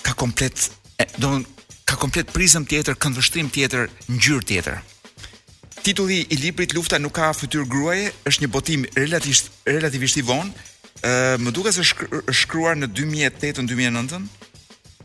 ka 0.00 0.14
komplet 0.16 0.70
do 1.18 1.42
ka 1.84 1.96
komplet 2.00 2.30
prizëm 2.32 2.64
tjetër, 2.64 2.94
këndvështrim 2.96 3.48
tjetër, 3.52 3.88
ngjyrë 4.14 4.46
tjetër. 4.48 4.76
Titulli 5.82 6.20
i 6.30 6.36
librit 6.40 6.72
Lufta 6.72 6.96
nuk 7.02 7.12
ka 7.18 7.32
fytyrë 7.36 7.66
gruaje 7.68 8.12
është 8.30 8.44
një 8.44 8.50
botim 8.54 8.84
relativisht 8.96 9.50
relativisht 9.68 10.16
i 10.22 10.24
vonë, 10.24 10.48
ë 11.02 11.14
më 11.42 11.52
duket 11.52 11.74
se 11.76 11.84
shkruar 11.84 12.78
në 12.78 12.88
2008-2009 12.94 14.22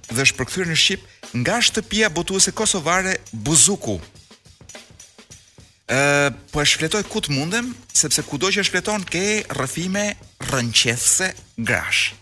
dhe 0.08 0.24
është 0.24 0.38
përkthyer 0.40 0.70
në 0.70 0.78
Shqip 0.80 1.42
nga 1.44 1.58
shtëpia 1.66 2.12
botuese 2.14 2.54
kosovare 2.56 3.18
Buzuku. 3.34 3.98
ë 5.92 6.02
po 6.54 6.62
e 6.62 6.66
shfletoj 6.68 7.04
ku 7.12 7.20
të 7.26 7.34
mundem, 7.36 7.74
sepse 7.92 8.24
kudo 8.30 8.54
që 8.54 8.64
shfleton 8.70 9.04
ke 9.04 9.44
rrëfime 9.58 10.08
rrënqëse 10.48 11.34
grash 11.58 12.14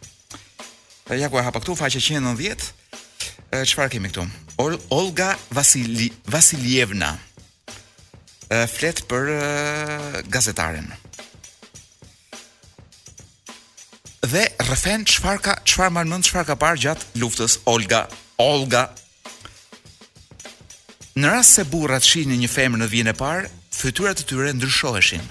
ja 1.14 1.30
ku 1.30 1.38
e 1.38 1.42
hapa 1.42 1.60
këtu 1.60 1.76
faqe 1.78 2.00
190. 2.00 2.74
Çfarë 3.56 3.90
kemi 3.94 4.10
këtu? 4.10 4.26
Ol 4.58 4.74
Olga 4.90 5.36
Vasili 5.54 6.10
Vasiljevna 6.28 7.14
flet 8.50 9.00
për 9.10 9.30
e, 9.32 9.40
gazetaren. 10.30 10.86
Dhe 14.26 14.44
rëfen, 14.68 15.06
çfarë 15.08 15.42
ka 15.46 15.54
çfarë 15.66 15.94
marrën 15.96 16.26
çfarë 16.26 16.50
ka 16.52 16.58
parë 16.60 16.82
gjatë 16.84 17.20
luftës 17.22 17.60
Olga 17.70 18.08
Olga 18.42 18.90
Në 21.16 21.30
rast 21.32 21.56
se 21.56 21.64
burrat 21.72 22.04
shihnin 22.04 22.42
një 22.44 22.50
femër 22.52 22.82
në 22.84 22.88
vijën 22.92 23.08
e 23.08 23.14
parë, 23.16 23.48
fytyrat 23.72 24.20
e 24.20 24.26
tyre 24.28 24.50
ndryshoheshin. 24.52 25.22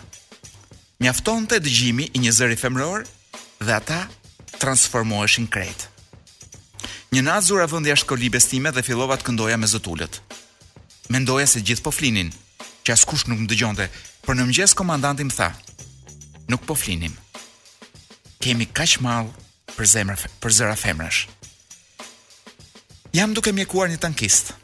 Mjaftonte 1.05 1.59
dëgjimi 1.61 2.07
i 2.17 2.23
një 2.25 2.33
zëri 2.39 2.57
femëror 2.57 3.05
dhe 3.61 3.75
ata 3.77 3.99
transformoheshin 4.61 5.49
krejt. 5.49 5.89
Një 7.15 7.23
natë 7.27 7.47
zura 7.47 7.67
vëndi 7.71 7.93
ashtë 7.95 8.09
kërli 8.11 8.31
bestime 8.35 8.73
dhe 8.75 8.83
fillova 8.83 9.17
të 9.19 9.29
këndoja 9.29 9.59
me 9.61 9.69
zëtullet. 9.71 10.21
Mendoja 11.15 11.47
se 11.51 11.63
gjithë 11.63 11.85
po 11.87 11.93
flinin, 11.95 12.33
që 12.85 12.95
askush 12.97 13.27
nuk 13.29 13.39
më 13.45 13.51
dëgjonte, 13.53 13.87
për 14.25 14.35
në 14.35 14.43
komandanti 14.45 14.77
komandantim 14.81 15.31
tha, 15.31 15.49
nuk 16.49 16.65
po 16.67 16.75
flinim. 16.75 17.15
Kemi 18.43 18.67
kaq 18.67 18.99
mall 19.01 19.29
për 19.77 19.87
zemra 19.93 20.17
për 20.41 20.51
zëra 20.57 20.77
femrash. 20.77 21.21
Jam 23.13 23.35
duke 23.35 23.53
mjekuar 23.53 23.89
një 23.91 23.99
tankist. 24.05 24.55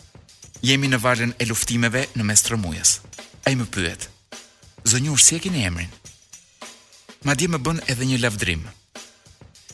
Jemi 0.62 0.88
në 0.90 0.98
valën 1.04 1.32
e 1.40 1.44
luftimeve 1.50 2.02
në 2.18 2.22
mes 2.28 2.42
të 2.44 2.52
rëmujës. 2.52 2.90
Ai 3.46 3.54
më 3.56 3.64
pyet: 3.72 4.08
"Zonjush, 4.90 5.24
si 5.24 5.36
e 5.36 5.38
keni 5.40 5.62
emrin?" 5.64 5.88
Madje 7.24 7.48
më 7.48 7.58
bën 7.64 7.80
edhe 7.92 8.04
një 8.06 8.18
lavdrim. 8.20 8.62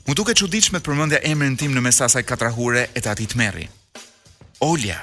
Mu 0.07 0.15
duke 0.15 0.35
çuditshme 0.39 0.79
të 0.79 0.87
përmendja 0.87 1.19
emrin 1.27 1.57
tim 1.59 1.73
në 1.75 1.83
mes 1.83 1.97
asaj 2.07 2.23
katrahure 2.29 2.85
e 2.95 3.01
të 3.03 3.17
tmerri. 3.33 3.67
Olja, 4.63 5.01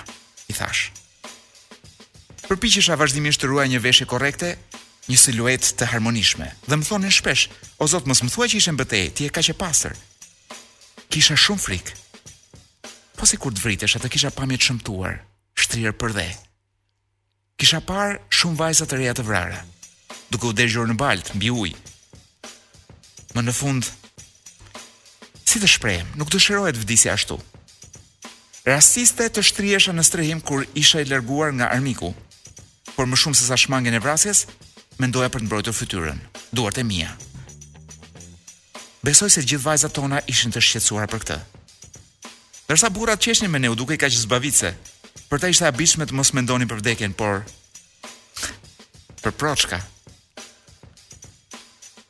i 0.48 0.54
thash. 0.56 0.92
isha 2.64 2.96
vazhdimisht 2.96 3.42
të 3.42 3.48
ruaj 3.48 3.68
një 3.70 3.82
veshje 3.84 4.06
korrekte, 4.08 4.56
një 5.10 5.18
siluet 5.20 5.64
të 5.78 5.90
harmonishme. 5.92 6.48
Dhe 6.70 6.76
më 6.76 7.00
në 7.04 7.12
shpesh, 7.12 7.50
o 7.84 7.88
zot, 7.88 8.08
mos 8.08 8.24
më 8.24 8.30
thuaj 8.32 8.48
që 8.52 8.58
ishe 8.62 8.72
mbetej, 8.72 9.06
ti 9.16 9.24
je 9.26 9.30
kaq 9.30 9.50
e 9.52 9.60
pastër. 9.62 9.94
Kisha 11.12 11.36
shumë 11.36 11.60
frik. 11.66 11.92
Po 13.20 13.26
si 13.26 13.38
kur 13.38 13.52
të 13.52 13.62
vritesh, 13.64 13.98
atë 14.00 14.10
kisha 14.10 14.32
pamje 14.32 14.58
të 14.58 14.66
shëmtuar, 14.70 15.20
shtrirë 15.54 15.94
për 16.00 16.14
dhe. 16.18 16.30
Kisha 17.60 17.84
par 17.90 18.22
shumë 18.32 18.58
vajza 18.62 18.88
të 18.88 19.02
reja 19.04 19.16
të 19.20 19.28
vrara, 19.28 19.60
duke 20.32 20.48
u 20.48 20.54
dergjur 20.56 20.88
në 20.88 20.96
baltë, 20.98 21.36
mbi 21.36 21.52
ujë. 21.52 21.84
Më 23.36 23.44
në 23.44 23.52
fund, 23.60 23.84
si 25.48 25.60
të 25.60 25.70
shprehem, 25.70 26.10
nuk 26.18 26.32
dëshirohet 26.34 26.78
vdisja 26.80 27.14
ashtu. 27.18 27.38
Rasiste 28.66 29.28
të 29.28 29.44
shtrihesha 29.44 29.92
në 29.92 30.06
strehim 30.08 30.40
kur 30.42 30.64
isha 30.80 31.02
i 31.04 31.08
larguar 31.10 31.52
nga 31.54 31.68
armiku, 31.76 32.14
por 32.96 33.08
më 33.10 33.18
shumë 33.20 33.36
se 33.40 33.48
sa 33.50 33.58
shmangen 33.60 33.96
e 33.98 34.04
vrasjes, 34.04 34.46
mendoja 35.02 35.30
për 35.34 35.44
të 35.44 35.48
mbrojtur 35.50 35.76
fytyrën, 35.76 36.20
duart 36.56 36.78
e 36.80 36.84
mia. 36.88 37.12
Besoj 39.04 39.32
se 39.36 39.44
gjithë 39.44 39.66
vajzat 39.66 39.96
tona 39.98 40.22
ishin 40.32 40.54
të 40.54 40.62
shqetësuara 40.64 41.10
për 41.12 41.24
këtë. 41.26 41.40
Dërsa 42.70 42.90
burrat 42.96 43.20
qeshnin 43.20 43.52
me 43.52 43.60
ne 43.60 43.72
u 43.74 43.76
duke 43.76 43.98
kaq 44.00 44.16
zbavitse, 44.16 44.72
për 45.28 45.42
ta 45.44 45.50
ishte 45.52 45.68
habitshme 45.68 46.08
të 46.08 46.16
mos 46.16 46.32
mendonin 46.34 46.70
për 46.72 46.80
vdekjen, 46.80 47.14
por 47.20 47.44
për 49.24 49.36
proçka. 49.40 49.82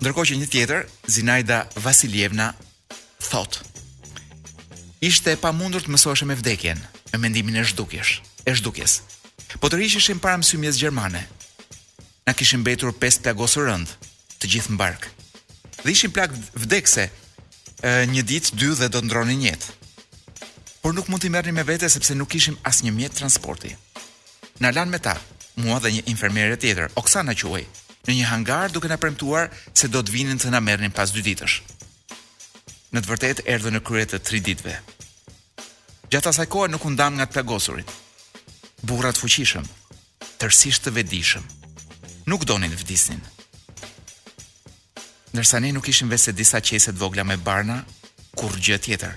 Ndërkohë 0.04 0.30
që 0.30 0.38
një 0.38 0.52
tjetër, 0.52 0.86
Zinaida 1.10 1.64
Vasiljevna 1.82 2.52
thot 3.34 3.62
Ishte 5.10 5.34
e 5.36 5.40
pa 5.42 5.50
mundur 5.58 5.82
të 5.88 5.92
mësoshe 5.94 6.28
me 6.30 6.38
vdekjen 6.38 6.82
Me 7.14 7.20
mendimin 7.26 7.58
e 7.62 7.66
shdukjes 7.66 8.20
E 8.46 8.52
zhdukjes. 8.60 8.98
Po 9.62 9.70
të 9.72 9.80
rishë 9.80 10.02
ishim 10.04 10.22
para 10.22 10.38
mësymjes 10.38 10.78
Gjermane 10.82 11.24
Na 12.28 12.36
kishim 12.38 12.64
betur 12.68 12.94
5 13.06 13.22
plagosë 13.26 13.64
rënd 13.66 13.94
Të 14.42 14.52
gjithë 14.56 14.74
në 14.76 14.80
bark 14.84 15.08
Dhe 15.82 15.92
ishim 15.96 16.14
plak 16.16 16.36
vdekse 16.66 17.08
Një 18.14 18.22
dit, 18.30 18.50
dy 18.60 18.70
dhe 18.78 18.92
do 18.94 19.00
të 19.02 19.06
ndroni 19.10 19.40
njët 19.42 19.66
Por 20.84 20.94
nuk 20.96 21.10
mund 21.10 21.26
të 21.26 21.34
mërni 21.34 21.56
me 21.58 21.66
vete 21.74 21.90
Sepse 21.90 22.14
nuk 22.20 22.36
ishim 22.40 22.60
as 22.70 22.84
një 22.86 22.94
mjet 23.00 23.18
transporti 23.22 23.74
Na 24.62 24.72
lan 24.78 24.94
me 24.94 25.00
ta 25.08 25.18
Mua 25.64 25.80
dhe 25.82 25.90
një 25.98 26.06
infermire 26.16 26.60
tjetër 26.62 26.94
Oksana 27.02 27.34
quaj 27.42 27.66
Në 28.08 28.18
një 28.20 28.28
hangar 28.30 28.70
duke 28.72 28.90
na 28.94 29.00
premtuar 29.02 29.46
se 29.74 29.88
do 29.90 30.02
të 30.06 30.12
vinin 30.18 30.40
të 30.40 30.50
na 30.52 30.60
merrnin 30.60 30.92
pas 30.92 31.08
dy 31.14 31.22
ditësh 31.24 31.56
në 32.94 33.02
të 33.02 33.10
vërtetë 33.10 33.44
erdhën 33.50 33.74
në 33.76 33.82
krye 33.82 34.06
të 34.12 34.20
3 34.30 34.40
ditëve. 34.48 34.74
Gjatë 36.14 36.30
asaj 36.30 36.46
kohe 36.54 36.70
nuk 36.70 36.84
u 36.86 36.92
ndan 36.94 37.16
nga 37.18 37.26
plagosurit. 37.28 37.90
Burrat 38.86 39.18
fuqishëm, 39.18 39.66
tërsisht 40.42 40.84
të 40.86 40.94
vetëdijshëm, 41.00 41.46
nuk 42.30 42.46
donin 42.46 42.74
vdisnin. 42.78 43.22
Ndërsa 45.34 45.62
ne 45.64 45.72
nuk 45.74 45.88
ishim 45.90 46.12
vese 46.14 46.34
disa 46.38 46.62
qeset 46.62 47.00
vogla 47.02 47.24
me 47.26 47.38
barna, 47.42 47.80
kur 48.38 48.54
gjë 48.62 48.80
tjetër. 48.86 49.16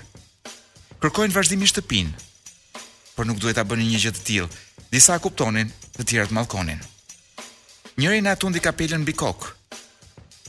Kërkojnë 1.01 1.35
vazhdimisht 1.37 1.77
të 1.77 1.83
pinë, 1.89 2.15
por 3.13 3.29
nuk 3.29 3.37
duhet 3.43 3.59
ta 3.59 3.67
bëni 3.67 3.85
një 3.91 3.99
gjë 4.05 4.13
të 4.17 4.23
tillë. 4.29 4.49
Disa 4.89 5.19
kuptonin, 5.19 5.69
të 5.97 6.03
tjerët 6.07 6.33
mallkonin. 6.33 6.79
Njëri 7.99 8.23
na 8.23 8.33
tundi 8.39 8.61
kapelen 8.63 9.03
mbi 9.03 9.13
kokë, 9.19 9.53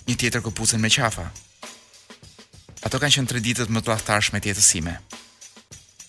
një 0.09 0.17
tjetër 0.21 0.45
këpucën 0.47 0.81
me 0.81 0.89
qafa, 0.95 1.27
ato 2.87 2.99
kanë 3.03 3.17
qenë 3.19 3.31
tre 3.31 3.41
ditët 3.43 3.71
më 3.73 3.81
të 3.83 3.91
lahtarshme 3.93 4.41
të 4.43 4.51
jetës 4.53 4.69
sime. 4.73 4.97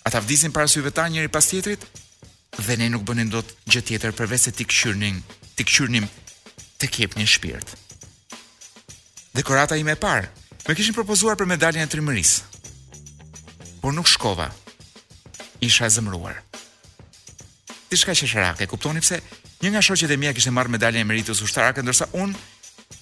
Ata 0.05 0.21
vdisin 0.23 0.53
para 0.53 0.69
syve 0.69 0.91
tanë 0.93 1.15
njëri 1.15 1.32
pas 1.34 1.45
tjetrit 1.49 1.84
dhe 2.60 2.75
ne 2.77 2.88
nuk 2.93 3.03
bënin 3.08 3.32
të 3.34 3.41
gjë 3.71 3.84
tjetër 3.91 4.13
përveç 4.17 4.47
se 4.47 4.53
të 4.58 4.67
këqyrnim 4.69 5.19
të 5.58 5.65
kqyrnim 5.67 6.08
të 6.79 6.89
kepnin 6.95 7.27
shpirt. 7.29 7.73
Dekorata 9.36 9.77
ime 9.82 9.95
e 9.95 9.99
parë 10.01 10.29
më 10.67 10.77
kishin 10.77 10.97
propozuar 10.97 11.38
për 11.39 11.49
medaljen 11.53 11.86
e 11.86 11.89
trimërisë. 11.89 12.45
Por 13.82 13.93
nuk 13.95 14.08
shkova. 14.08 14.49
Isha 15.65 15.88
e 15.89 15.93
zemruar. 15.93 16.39
Ti 17.89 17.97
shka 17.97 18.13
që 18.15 18.27
shërake, 18.29 18.67
kuptoni 18.69 19.01
pse 19.01 19.19
një 19.63 19.73
nga 19.73 19.82
shoqet 19.84 20.12
e 20.13 20.17
mija 20.17 20.34
kishin 20.38 20.53
marrë 20.53 20.71
medalje 20.77 21.01
e 21.01 21.08
meritus 21.08 21.41
ushtarake, 21.41 21.82
ndërsa 21.84 22.08
unë 22.21 22.38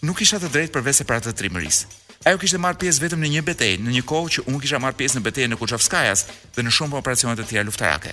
nuk 0.07 0.21
isha 0.23 0.39
të 0.39 0.49
drejt 0.53 0.73
përvese 0.75 1.05
për 1.07 1.19
atë 1.19 1.33
të 1.33 1.37
trimërisë. 1.41 1.85
Ajo 2.27 2.41
kishte 2.43 2.57
marr 2.59 2.75
pjesë 2.75 2.99
vetëm 3.05 3.21
në 3.23 3.29
një 3.35 3.41
betejë, 3.47 3.77
në 3.87 3.91
një 3.97 4.01
kohë 4.09 4.31
që 4.35 4.41
unë 4.51 4.57
kisha 4.59 4.79
marr 4.83 4.95
pjesë 4.99 5.15
në 5.19 5.23
betejën 5.29 5.53
e 5.53 5.57
Kuchavskajas 5.61 6.25
dhe 6.57 6.65
në 6.65 6.73
shumë 6.75 6.97
operacione 6.99 7.37
të 7.39 7.45
tjera 7.47 7.63
luftarake. 7.69 8.11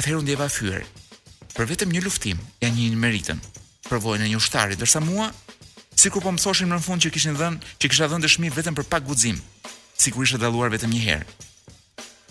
Atëherë 0.00 0.16
u 0.16 0.22
ndjeva 0.24 0.46
fyer. 0.48 0.86
Për 1.52 1.68
vetëm 1.74 1.92
një 1.92 2.00
luftim, 2.06 2.40
ja 2.64 2.70
një 2.72 2.86
meritën. 3.02 3.42
Provoj 3.90 4.16
në 4.22 4.30
një 4.30 4.38
ushtari, 4.40 4.78
dorasa 4.80 5.02
mua, 5.04 5.28
sikur 6.00 6.24
po 6.24 6.32
më 6.32 6.40
thoshin 6.40 6.72
në 6.72 6.80
fund 6.86 7.04
që 7.04 7.12
kishin 7.18 7.36
dhënë, 7.42 7.60
që 7.76 7.90
kisha 7.92 8.08
dhënë 8.14 8.24
dëshmi 8.24 8.52
vetëm 8.56 8.80
për 8.80 8.88
pak 8.94 9.04
guxim, 9.10 9.42
sikur 10.00 10.24
isha 10.24 10.40
dalluar 10.40 10.72
vetëm 10.72 10.94
një 10.96 11.02
herë. 11.04 11.46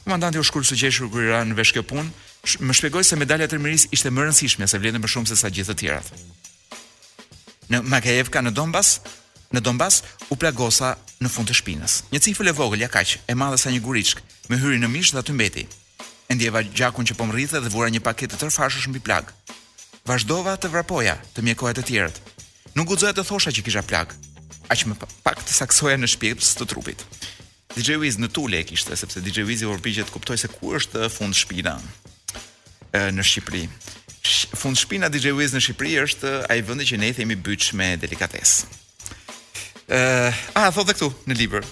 Komandanti 0.07 0.41
u 0.41 0.47
shkurt 0.49 0.65
sugjeshur 0.65 1.11
kur 1.13 1.27
ira 1.29 1.43
në 1.45 1.59
veshkë 1.61 1.85
punë, 1.91 2.09
më 2.65 2.73
shpjegoi 2.79 3.05
se 3.05 3.19
medalja 3.21 3.45
e 3.45 3.53
trimëris 3.53 3.85
ishte 3.93 4.09
më 4.09 4.23
e 4.23 4.29
rëndësishme 4.31 4.65
se 4.65 4.81
vlenë 4.81 5.03
më 5.03 5.13
shumë 5.13 5.29
se 5.29 5.37
sa 5.37 5.51
gjithë 5.53 5.75
të 5.75 5.83
tjerat. 5.83 6.09
Në 7.69 7.83
Makajevka 7.91 8.41
në 8.41 8.55
Donbas, 8.57 8.95
Në 9.49 9.63
Donbas 9.65 10.03
u 10.29 10.35
plagosa 10.37 10.91
në 11.23 11.29
fund 11.33 11.49
të 11.49 11.55
shpinës. 11.57 11.93
Një 12.13 12.19
cifër 12.21 12.51
e 12.51 12.51
vogël 12.53 12.83
ja 12.83 12.89
kaq 12.93 13.15
e 13.25 13.33
madhe 13.35 13.57
sa 13.57 13.71
një 13.73 13.79
guriçk 13.81 14.19
me 14.49 14.57
hyri 14.61 14.77
në 14.77 14.87
mish 14.93 15.09
dhe 15.15 15.23
aty 15.23 15.33
mbeti. 15.33 15.63
E 16.29 16.35
ndjeva 16.37 16.61
gjakun 16.69 17.07
që 17.09 17.15
po 17.17 17.25
mrrithe 17.25 17.57
dhe 17.65 17.69
vura 17.73 17.87
një 17.89 18.03
paketë 18.05 18.35
të 18.37 18.43
tërfashësh 18.43 18.91
mbi 18.91 18.99
plag. 19.01 19.31
Vazhdova 20.05 20.53
të 20.61 20.69
vrapoja 20.69 21.15
të 21.33 21.41
mjekoja 21.47 21.79
të 21.79 21.83
tjerët. 21.89 22.19
Nuk 22.77 22.91
guxoja 22.91 23.13
të 23.17 23.25
thosha 23.25 23.49
që 23.49 23.63
kisha 23.65 23.81
plag, 23.89 24.13
aq 24.69 24.83
më 24.85 24.97
pak 25.25 25.41
të 25.41 25.55
saksoja 25.57 25.97
në 25.97 26.09
shpirt 26.13 26.45
të 26.59 26.67
trupit. 26.69 27.01
DJ 27.73 27.97
Wiz 28.03 28.19
në 28.21 28.29
tule 28.33 28.59
e 28.61 28.67
kishte 28.69 28.97
sepse 29.01 29.21
DJ 29.25 29.47
Wiz 29.49 29.63
i 29.65 29.69
urpiqet 29.69 30.05
të 30.09 30.13
kuptoj 30.13 30.37
se 30.45 30.51
ku 30.53 30.75
është 30.77 31.07
fund 31.13 31.33
shpina 31.37 31.73
e, 32.93 33.09
në 33.17 33.25
Shqipëri. 33.25 33.65
Fund 34.53 34.77
shpina 34.77 35.09
DJ 35.09 35.33
Wiz 35.41 35.57
në 35.57 35.63
Shqipëri 35.65 35.97
është 36.05 36.35
ai 36.53 36.59
vendi 36.61 36.85
që 36.91 37.01
ne 37.01 37.09
i 37.09 37.17
themi 37.17 37.39
byç 37.49 37.71
me 37.79 37.95
delikatesë. 37.97 38.85
Ëh, 39.89 40.27
eh, 40.29 40.41
a 40.53 40.69
thotë 40.69 40.91
dhe 40.91 40.93
këtu 40.99 41.07
në 41.31 41.35
libër. 41.39 41.65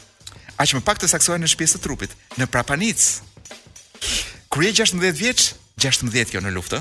Aq 0.57 0.71
më 0.73 0.81
pak 0.87 0.97
të 0.97 1.07
saksohen 1.11 1.43
në 1.45 1.49
shpjesë 1.51 1.77
të 1.77 1.83
trupit, 1.85 2.15
në 2.41 2.47
prapanic. 2.49 2.97
Kur 4.49 4.63
je 4.65 4.71
16 4.79 5.13
vjeç, 5.19 5.51
16 5.77 6.31
kjo 6.33 6.41
në 6.41 6.53
luftë, 6.55 6.79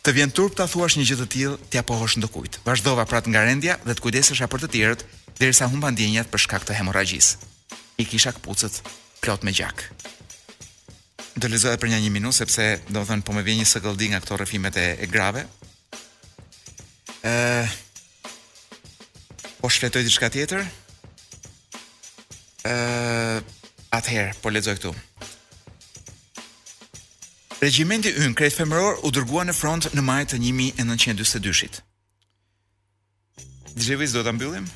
të 0.00 0.14
vjen 0.16 0.32
turp 0.32 0.54
ta 0.56 0.64
thuash 0.70 0.96
një 0.96 1.04
gjë 1.10 1.18
të 1.20 1.26
tillë, 1.34 1.58
ti 1.68 1.80
apo 1.82 1.98
hosh 2.00 2.16
ndokujt. 2.22 2.62
Vazhdova 2.64 3.04
prart 3.10 3.28
nga 3.28 3.42
rendja 3.44 3.76
dhe 3.84 3.92
të 3.92 4.04
kujdesesha 4.06 4.48
për 4.48 4.62
të 4.64 4.70
tjerët, 4.72 5.04
derisa 5.42 5.68
humba 5.68 5.92
ndjenjat 5.92 6.32
për 6.32 6.44
shkak 6.46 6.64
të 6.64 6.78
hemorragjisë. 6.80 7.36
I 8.00 8.08
kisha 8.08 8.32
kapucët 8.38 8.80
plot 9.20 9.44
me 9.44 9.52
gjak. 9.52 9.84
Do 11.36 11.48
lexoj 11.52 11.76
për 11.80 11.92
një 11.92 12.08
minutë 12.12 12.40
sepse 12.40 12.68
do 12.88 13.04
po 13.04 13.36
më 13.36 13.44
vjen 13.44 13.60
një 13.60 13.68
sëgëllë 13.68 14.10
nga 14.14 14.22
këto 14.24 14.40
rrëfimet 14.40 14.76
e, 14.80 14.86
e 15.04 15.12
grave. 15.12 15.44
Ëh, 17.20 17.68
eh, 17.68 17.78
Po 19.60 19.68
shfletoj 19.68 20.04
diçka 20.06 20.30
tjetër? 20.32 20.64
Ëh, 22.64 23.40
atëherë, 23.92 24.34
po 24.40 24.52
lexoj 24.52 24.76
këtu. 24.78 24.92
Regjimenti 27.60 28.08
ynë 28.24 28.32
kret 28.40 28.56
femëror 28.56 29.02
u 29.04 29.10
dërgua 29.12 29.44
në 29.44 29.54
front 29.56 29.90
në 29.92 30.04
maj 30.04 30.22
të 30.32 30.38
1942-shit. 30.40 31.82
Dhe 33.76 33.98
vizë 34.00 34.16
do 34.20 34.24
të 34.26 34.34
mbyllim? 34.38 34.70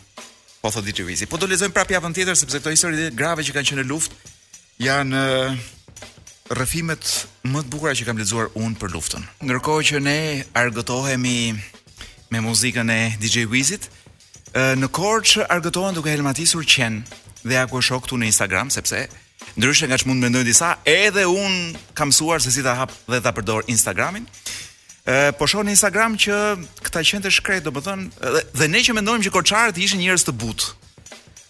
Po 0.60 0.70
thot 0.72 0.84
dhe 0.88 1.04
vizë. 1.08 1.28
Po 1.32 1.40
do 1.40 1.48
lezojmë 1.48 1.72
prapë 1.76 1.96
javën 1.96 2.14
tjetër, 2.20 2.36
sepse 2.40 2.60
këto 2.60 2.72
histori 2.76 3.00
dhe 3.00 3.08
grave 3.16 3.44
që 3.44 3.56
kanë 3.56 3.70
qenë 3.72 3.82
në 3.84 3.88
luft, 3.88 4.12
janë 4.84 5.24
rëfimet 6.60 7.08
më 7.52 7.64
të 7.64 7.72
bukura 7.72 7.94
që 7.96 8.04
kam 8.08 8.20
lezuar 8.20 8.52
unë 8.52 8.76
për 8.80 8.92
luftën. 8.94 9.24
Nërkohë 9.48 9.86
që 9.90 10.02
ne 10.04 10.18
argëtohemi 10.56 11.36
me 12.32 12.40
muzikën 12.52 12.88
e 12.92 13.00
DJ 13.20 13.48
Wizit, 13.52 13.88
në 14.54 14.86
korç 14.94 15.34
argëtohen 15.50 15.96
duke 15.96 16.12
helmatisur 16.12 16.62
qen 16.62 17.00
dhe 17.44 17.56
ja 17.58 17.64
ku 17.68 17.80
shoh 17.82 18.00
këtu 18.04 18.16
në 18.20 18.28
Instagram 18.30 18.70
sepse 18.70 19.00
ndryshe 19.58 19.88
nga 19.90 19.98
që 19.98 20.06
mund 20.08 20.22
mendojnë 20.22 20.46
disa, 20.46 20.72
edhe 20.88 21.24
unë 21.28 21.82
kam 21.98 22.10
mësuar 22.12 22.42
se 22.42 22.50
si 22.54 22.62
ta 22.62 22.74
hap 22.78 22.92
dhe 23.10 23.18
ta 23.22 23.30
përdor 23.34 23.66
Instagramin. 23.70 24.24
Ë 25.04 25.34
po 25.38 25.46
shoh 25.46 25.62
në 25.66 25.74
Instagram 25.74 26.14
që 26.22 26.38
këta 26.86 27.02
qen 27.06 27.22
të 27.24 27.30
shkret, 27.34 27.62
domethënë 27.66 28.08
dhe, 28.18 28.42
dhe 28.54 28.68
ne 28.70 28.82
që 28.82 28.96
mendojmë 28.98 29.26
që 29.26 29.32
korçarët 29.34 29.78
ishin 29.84 30.00
njerëz 30.06 30.24
të 30.28 30.34
butë. 30.40 30.70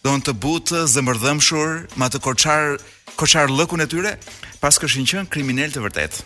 Don 0.05 0.21
të 0.21 0.35
butë, 0.37 0.83
zemërdhëmshur, 0.97 1.73
me 1.97 2.09
atë 2.11 2.21
korçar 2.27 2.77
korçar 3.17 3.49
lëkun 3.53 3.85
e 3.85 3.89
tyre, 3.89 4.17
pas 4.61 4.81
kishin 4.81 5.07
qenë 5.09 5.31
kriminal 5.33 5.73
të 5.73 5.85
vërtet. 5.87 6.21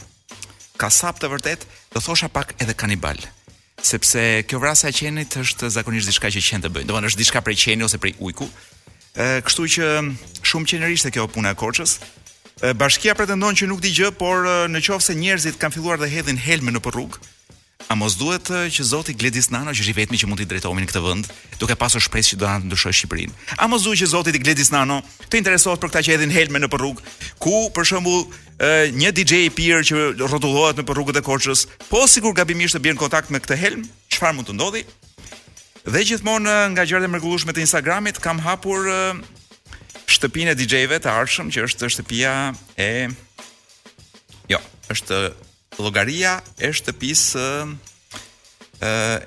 Kasap 0.80 1.18
të 1.22 1.30
vërtet, 1.34 1.66
do 1.94 2.02
thosha 2.02 2.26
pak 2.32 2.56
edhe 2.62 2.74
kanibal 2.74 3.20
sepse 3.82 4.42
kjo 4.46 4.58
vrasja 4.62 4.90
e 4.90 4.94
qenit 4.94 5.36
është 5.40 5.70
zakonisht 5.72 6.10
diçka 6.10 6.30
që 6.34 6.42
qen 6.48 6.64
të 6.64 6.70
bëjnë. 6.74 6.88
Do 6.88 6.94
të 6.94 6.98
thonë 6.98 7.10
është 7.10 7.20
diçka 7.22 7.42
prej 7.44 7.56
qenit 7.62 7.84
ose 7.86 8.00
prej 8.02 8.14
ujku. 8.20 8.48
Ë, 9.18 9.40
kështu 9.46 9.66
që 9.74 9.86
shumë 10.46 10.70
qenërisht 10.72 11.08
e 11.10 11.14
kjo 11.14 11.28
puna 11.32 11.54
e 11.54 11.58
korçës. 11.58 11.98
Bashkia 12.74 13.14
pretendon 13.14 13.54
që 13.54 13.68
nuk 13.70 13.80
di 13.82 13.92
gjë, 13.94 14.10
por 14.18 14.46
nëse 14.74 15.14
njerëzit 15.14 15.60
kanë 15.62 15.76
filluar 15.76 16.00
të 16.00 16.08
hedhin 16.10 16.36
helme 16.42 16.72
nëpër 16.74 16.96
rrugë, 16.98 17.20
A 17.86 17.94
mos 17.94 18.16
duhet 18.18 18.48
që 18.74 18.82
Zoti 18.82 19.14
Gledis 19.14 19.46
Nano 19.54 19.70
që 19.70 19.82
është 19.84 19.92
i 19.92 19.96
vetmi 20.00 20.18
që 20.18 20.26
mund 20.26 20.40
t'i 20.42 20.46
drejtohemi 20.50 20.82
në 20.82 20.88
këtë 20.90 21.02
vend, 21.04 21.28
duke 21.60 21.76
pasur 21.78 22.02
shpresë 22.02 22.32
që 22.34 22.38
do 22.40 22.48
na 22.50 22.56
ndryshojë 22.66 22.96
Shqipërinë. 22.98 23.36
A 23.62 23.68
mos 23.70 23.86
duhet 23.86 24.00
që 24.02 24.08
Zoti 24.10 24.32
të 24.34 24.40
Gledis 24.42 24.72
Nano 24.74 24.96
të 25.30 25.38
interesohet 25.38 25.80
për 25.84 25.92
këtë 25.94 26.02
që 26.08 26.14
hedhin 26.16 26.34
helme 26.34 26.62
në 26.64 26.70
rrugë, 26.72 27.06
ku 27.38 27.54
për 27.76 27.88
shembull 27.92 28.26
një 28.98 29.12
DJ 29.14 29.44
i 29.46 29.52
pirë 29.54 29.86
që 29.86 29.96
rrotullohet 30.24 30.82
në 30.82 30.88
rrugët 30.90 31.20
e 31.22 31.24
Korçës, 31.30 31.62
po 31.86 32.02
sikur 32.10 32.34
gabimisht 32.36 32.74
të 32.76 32.82
bjerë 32.84 32.98
në 32.98 33.02
kontakt 33.06 33.30
me 33.32 33.38
këtë 33.46 33.60
helm, 33.62 33.86
çfarë 34.10 34.40
mund 34.40 34.50
të 34.50 34.58
ndodhi? 34.58 34.84
Dhe 35.88 36.02
gjithmonë 36.10 36.58
nga 36.74 36.84
gjërat 36.84 37.06
e 37.06 37.12
mrekullueshme 37.14 37.54
të 37.56 37.62
Instagramit 37.64 38.18
kam 38.20 38.42
hapur 38.44 38.90
shtëpinë 40.10 40.52
e 40.52 40.58
DJ-ve 40.58 40.98
të 41.00 41.14
arshëm, 41.14 41.52
që 41.54 41.68
është 41.70 41.92
shtëpia 41.94 42.34
e 42.74 42.90
jo, 44.50 44.60
është 44.92 45.22
llogaria 45.82 46.38
e 46.58 46.70
shtëpisë 46.74 47.44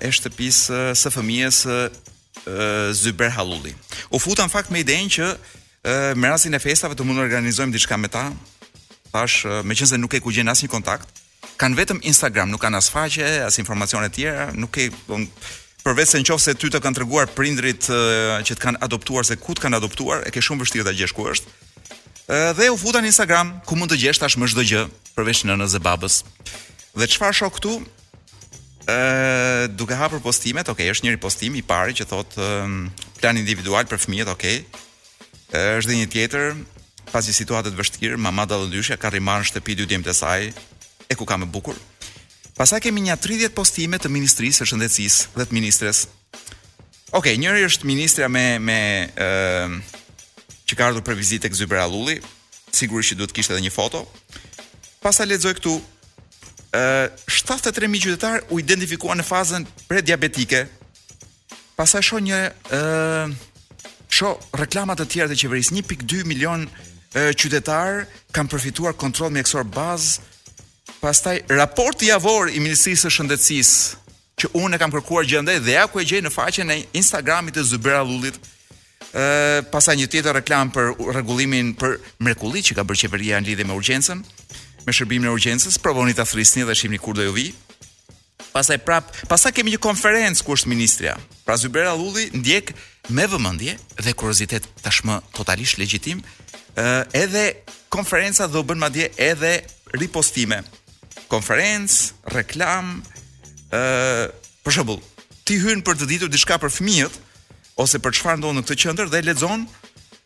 e 0.06 0.12
shtëpisë 0.16 0.80
së 0.96 1.12
fëmijës 1.12 1.60
e, 1.72 1.78
Zyber 2.98 3.34
Halulli. 3.36 3.74
U 4.16 4.20
futa 4.20 4.46
fakt 4.52 4.72
me 4.72 4.80
idenë 4.84 5.12
që 5.18 5.30
e, 5.32 5.96
me 6.16 6.32
rastin 6.32 6.56
e 6.56 6.62
festave 6.64 6.96
të 6.96 7.04
mund 7.08 7.20
të 7.20 7.26
organizojmë 7.28 7.76
diçka 7.76 7.98
me 8.00 8.10
ta. 8.14 8.26
Tash 9.12 9.44
meqense 9.68 10.00
nuk 10.00 10.16
e 10.16 10.22
ku 10.24 10.32
gjen 10.32 10.48
asnjë 10.48 10.72
kontakt, 10.72 11.10
kanë 11.60 11.76
vetëm 11.82 12.00
Instagram, 12.08 12.48
nuk 12.48 12.62
kanë 12.64 12.80
as 12.80 12.88
faqe, 12.90 13.28
as 13.44 13.60
informacione 13.60 14.08
të 14.08 14.16
tjera, 14.22 14.46
nuk 14.56 14.78
e 14.80 14.88
un, 15.12 15.26
përveç 15.84 16.14
se 16.14 16.22
nëse 16.22 16.54
ty 16.56 16.70
të 16.72 16.80
kanë 16.80 17.02
treguar 17.02 17.28
prindrit 17.36 17.90
e, 17.92 18.00
që 18.48 18.56
të 18.56 18.64
kanë 18.70 18.82
adoptuar 18.88 19.28
se 19.28 19.36
ku 19.36 19.52
të 19.56 19.66
kanë 19.66 19.82
adoptuar, 19.82 20.24
e 20.24 20.32
ke 20.32 20.40
shumë 20.40 20.64
vështirë 20.64 20.88
ta 20.92 20.96
gjesh 21.02 21.16
ku 21.18 21.28
është. 21.34 21.60
dhe 22.56 22.70
u 22.72 22.78
futa 22.78 23.02
në 23.02 23.08
Instagram 23.12 23.50
ku 23.68 23.76
mund 23.76 23.92
të 23.92 23.98
gjesh 24.00 24.20
tash 24.24 24.38
më 24.40 24.48
çdo 24.48 24.64
gjë, 24.64 24.82
përveç 25.16 25.44
në 25.46 25.56
nëzë 25.60 25.82
babës. 25.84 26.22
Dhe 26.98 27.08
që 27.08 27.22
farë 27.22 27.38
shokë 27.42 27.62
tu, 27.64 27.74
duke 29.80 29.98
hapër 30.00 30.22
postimet, 30.24 30.70
ok, 30.72 30.82
është 30.94 31.08
njëri 31.08 31.20
postim 31.22 31.56
i 31.56 31.64
pari 31.66 31.96
që 31.98 32.08
thotë 32.12 32.48
plan 33.22 33.40
individual 33.40 33.86
për 33.88 34.02
fëmijet, 34.06 34.32
ok, 34.32 34.46
është 35.52 35.92
dhe 35.92 36.00
një 36.02 36.10
tjetër, 36.16 36.52
pas 37.12 37.26
një 37.28 37.36
situatet 37.38 37.76
vështirë, 37.78 38.18
mama 38.24 38.46
dhe 38.48 38.58
dhe 38.60 38.66
ka 38.70 38.76
dyshja, 38.76 38.98
ka 39.00 39.10
rimanë 39.14 39.48
shtepi 39.52 39.76
dy 39.78 39.86
djemë 39.88 40.08
të 40.10 40.18
saj, 40.22 40.52
e 41.12 41.18
ku 41.20 41.26
ka 41.28 41.38
me 41.38 41.46
bukur. 41.46 41.76
Pasa 42.58 42.80
kemi 42.84 43.02
një 43.08 43.16
30 43.20 43.56
postimet 43.56 44.04
të 44.04 44.12
ministrisë 44.12 44.62
së 44.64 44.70
shëndecisë 44.70 45.38
dhe 45.38 45.46
të 45.48 45.56
ministres. 45.56 46.06
Ok, 47.12 47.32
njëri 47.38 47.66
është 47.68 47.88
ministra 47.88 48.28
me, 48.32 48.60
me 48.60 48.80
ë 49.16 49.68
që 50.72 50.78
ka 50.80 50.88
ardhur 50.88 51.04
për 51.04 51.20
vizitë 51.20 51.50
e 51.50 51.52
këzybër 51.52 51.82
sigurisht 52.72 53.12
që 53.12 53.16
duhet 53.20 53.34
kishte 53.36 53.52
edhe 53.52 53.66
një 53.66 53.72
foto, 53.76 54.00
Pasa 55.02 55.26
lexoj 55.26 55.56
këtu, 55.58 55.72
ë 56.78 56.82
73000 57.26 58.04
qytetar 58.04 58.44
u 58.54 58.60
identifikuan 58.62 59.18
në 59.18 59.24
fazën 59.26 59.64
prediabetike. 59.90 60.60
diabetike 60.62 61.88
sa 61.90 62.02
shoh 62.02 62.20
një 62.22 62.40
ë 62.70 63.36
reklama 64.62 64.94
të 64.96 65.06
tjera 65.10 65.28
të 65.34 65.40
qeverisë, 65.42 65.74
1.2 65.82 66.24
milion 66.24 66.68
qytetar 67.36 68.06
kanë 68.32 68.50
përfituar 68.50 68.94
kontroll 68.94 69.34
mjekësor 69.34 69.64
baz. 69.64 70.20
Pastaj 71.02 71.42
raporti 71.50 72.06
i 72.06 72.12
avor 72.12 72.50
i 72.54 72.60
Ministrisë 72.60 73.10
së 73.10 73.10
Shëndetësisë 73.10 73.96
që 74.38 74.48
unë 74.54 74.76
e 74.76 74.80
kam 74.80 74.92
kërkuar 74.92 75.26
gjendej 75.26 75.60
dhe 75.66 75.72
ja 75.72 75.88
ku 75.88 76.00
e 76.00 76.06
gjej 76.06 76.22
në 76.22 76.30
faqen 76.30 76.70
e 76.72 76.86
Instagramit 76.94 77.56
të 77.58 77.64
Zybera 77.64 78.04
Lullit. 78.06 78.38
Ë, 79.16 79.66
pasa 79.74 79.96
një 79.98 80.06
tjetër 80.08 80.34
reklam 80.34 80.72
për 80.72 80.94
rregullimin 81.18 81.74
për 81.74 81.98
mrekullit 82.22 82.66
që 82.70 82.76
ka 82.76 82.84
bërë 82.86 83.02
qeveria 83.02 83.42
në 83.42 83.46
lidhje 83.48 83.66
me 83.66 83.74
urgjencën 83.74 84.22
me 84.88 84.94
shërbimin 84.96 85.30
e 85.30 85.34
urgjencës, 85.36 85.78
provoni 85.84 86.14
ta 86.18 86.26
thrisni 86.26 86.64
dhe 86.66 86.74
shihni 86.76 87.00
kur 87.02 87.16
do 87.18 87.26
ju 87.28 87.34
vi. 87.36 87.46
Pastaj 88.52 88.82
prap, 88.84 89.12
pasa 89.32 89.52
kemi 89.56 89.72
një 89.76 89.80
konferencë 89.84 90.44
ku 90.44 90.56
është 90.58 90.72
ministria. 90.72 91.14
Pra 91.46 91.56
Zybera 91.60 91.94
Lulli 91.96 92.30
ndjek 92.36 92.74
me 93.16 93.24
vëmendje 93.32 93.78
dhe 94.04 94.14
kuriozitet 94.18 94.66
tashmë 94.84 95.22
totalisht 95.38 95.80
legjitim, 95.80 96.20
ë 96.76 96.84
edhe 97.16 97.46
konferenca 97.94 98.50
do 98.52 98.64
bën 98.66 98.80
madje 98.82 99.08
edhe 99.24 99.54
ripostime. 99.96 100.62
Konferencë, 101.32 102.12
reklam, 102.36 102.98
ë 103.72 104.32
për 104.66 104.78
shembull, 104.78 105.00
ti 105.48 105.62
hyn 105.64 105.80
për 105.86 106.02
të 106.02 106.10
ditur 106.12 106.32
diçka 106.32 106.58
për 106.62 106.74
fëmijët 106.76 107.22
ose 107.80 108.02
për 108.04 108.18
çfarë 108.20 108.42
ndodh 108.42 108.58
në 108.60 108.66
këtë 108.68 108.82
qendër 108.84 109.10
dhe 109.14 109.22
lexon 109.30 109.64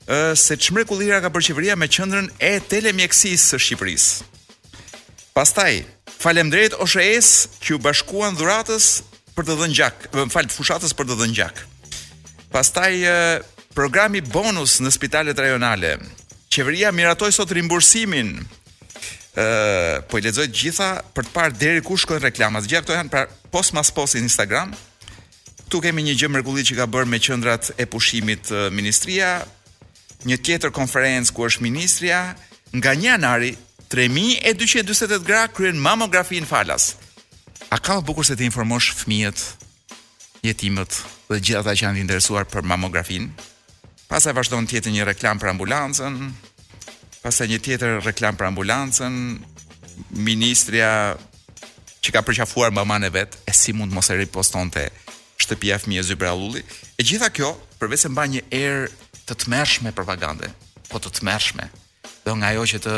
ë 0.09 0.17
se 0.39 0.57
çmrekullira 0.65 1.21
ka 1.23 1.29
për 1.33 1.45
qeveria 1.51 1.77
me 1.77 1.87
qendrën 1.91 2.31
e 2.41 2.55
telemjeksisë 2.71 3.51
së 3.53 3.61
Shqipërisë. 3.61 4.33
Pastaj, 5.35 5.81
faleminderit 6.15 6.73
OSHE-s 6.79 7.49
që 7.59 7.73
u 7.75 7.79
bashkuan 7.83 8.37
dhuratës 8.39 8.85
për 9.35 9.43
të 9.49 9.55
dhënë 9.59 9.73
gjak, 9.75 10.05
më 10.15 10.23
fal, 10.31 10.45
fushatës 10.53 10.93
për 10.95 11.09
të 11.09 11.17
dhënë 11.19 11.35
gjak. 11.35 11.57
Pastaj 12.53 12.93
programi 13.75 14.21
bonus 14.23 14.77
në 14.79 14.93
spitalet 14.95 15.41
rajonale. 15.43 15.97
Qeveria 16.55 16.93
miratoi 16.95 17.33
sot 17.35 17.51
rimbursimin. 17.51 18.29
Ëh, 18.39 20.05
po 20.07 20.21
i 20.21 20.23
lexoj 20.23 20.47
gjitha 20.55 20.87
për 21.11 21.27
të 21.27 21.35
parë 21.35 21.59
deri 21.65 21.83
ku 21.83 21.99
shkojnë 21.99 22.29
reklamat. 22.29 22.63
Të 22.63 22.71
gjitha 22.71 22.83
këto 22.85 22.95
janë 23.01 23.13
pra 23.17 23.25
post 23.51 23.75
mas 23.75 23.91
post 23.91 24.15
në 24.15 24.23
Instagram. 24.29 24.71
Ktu 25.65 25.83
kemi 25.89 26.05
një 26.07 26.15
gjë 26.21 26.31
mrekullit 26.31 26.71
që 26.71 26.79
ka 26.79 26.87
bërë 26.95 27.11
me 27.11 27.19
qendrat 27.19 27.73
e 27.75 27.83
pushimit 27.91 28.53
ministria, 28.71 29.41
një 30.23 30.39
tjetër 30.47 30.71
konferencë 30.71 31.35
ku 31.35 31.43
është 31.51 31.67
ministria, 31.67 32.23
nga 32.71 32.95
1 32.95 33.09
janari 33.11 33.51
3248 33.89 35.21
gra 35.23 35.45
kryen 35.53 35.77
mamografi 35.77 36.39
në 36.41 36.49
falas. 36.49 36.93
A 37.71 37.77
ka 37.77 37.99
më 37.99 38.05
bukur 38.07 38.25
se 38.25 38.35
të 38.37 38.47
informosh 38.47 38.91
fëmijët, 38.97 39.41
jetimet 40.45 40.95
dhe 41.29 41.39
gjitha 41.41 41.61
ta 41.65 41.73
që 41.75 41.85
janë 41.85 41.97
të 41.99 42.03
interesuar 42.05 42.45
për 42.49 42.65
mamografin? 42.65 43.29
Pasaj 44.09 44.33
vazhdo 44.37 44.57
në 44.61 44.69
tjetër 44.69 44.93
një 44.93 45.05
reklam 45.11 45.39
për 45.41 45.53
ambulancën, 45.53 46.13
pasaj 47.21 47.47
një 47.51 47.59
tjetër 47.65 47.99
reklam 48.05 48.37
për 48.37 48.49
ambulancën, 48.51 49.13
ministria 50.17 51.15
që 52.05 52.09
ka 52.13 52.21
përqafuar 52.25 52.73
mama 52.73 52.99
në 53.01 53.11
vetë, 53.15 53.37
e 53.49 53.53
si 53.53 53.73
mund 53.73 53.93
mos 53.93 54.09
e 54.13 54.17
riposton 54.19 54.69
të 54.73 54.87
shtëpia 55.41 55.79
fëmijë 55.81 56.07
zybra 56.11 56.33
lulli, 56.37 56.61
e 56.97 57.01
gjitha 57.05 57.29
kjo 57.33 57.53
përve 57.81 57.97
se 58.01 58.09
mba 58.09 58.25
një 58.29 58.45
erë 58.53 58.89
të 59.25 59.33
të 59.41 59.49
mershme 59.49 59.91
propagande, 59.93 60.51
po 60.89 61.01
të 61.01 61.15
të 61.15 61.25
mershme, 61.25 61.69
dhe 62.25 62.37
nga 62.41 62.53
jo 62.57 62.65
që 62.73 62.81
të 62.85 62.97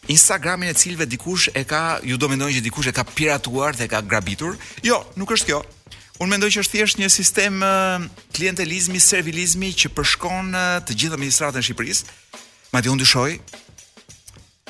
Instagramin 0.09 0.71
e 0.71 0.77
cilve 0.77 1.05
dikush 1.09 1.51
e 1.53 1.61
ka, 1.69 1.99
ju 2.03 2.17
do 2.17 2.29
mendojnë 2.31 2.57
që 2.59 2.65
dikush 2.65 2.87
e 2.89 2.93
ka 2.97 3.03
piratuar 3.13 3.77
dhe 3.77 3.87
ka 3.91 3.99
grabitur, 4.01 4.55
jo, 4.85 5.01
nuk 5.17 5.35
është 5.37 5.51
kjo, 5.51 5.61
Unë 6.19 6.33
mendoj 6.33 6.49
që 6.51 6.61
është 6.65 6.73
thjesht 6.75 6.97
një 6.99 7.07
sistem 7.13 7.61
uh, 7.63 8.01
klientelizmi, 8.35 8.99
servilizmi 8.99 9.69
që 9.71 9.87
përshkon 9.95 10.49
uh, 10.51 10.63
të 10.83 10.97
gjithë 10.99 11.15
administratën 11.15 11.63
e 11.63 11.63
Shqipërisë. 11.63 12.09
Madje 12.73 12.91
unë 12.91 12.99
dyshoj 13.05 13.29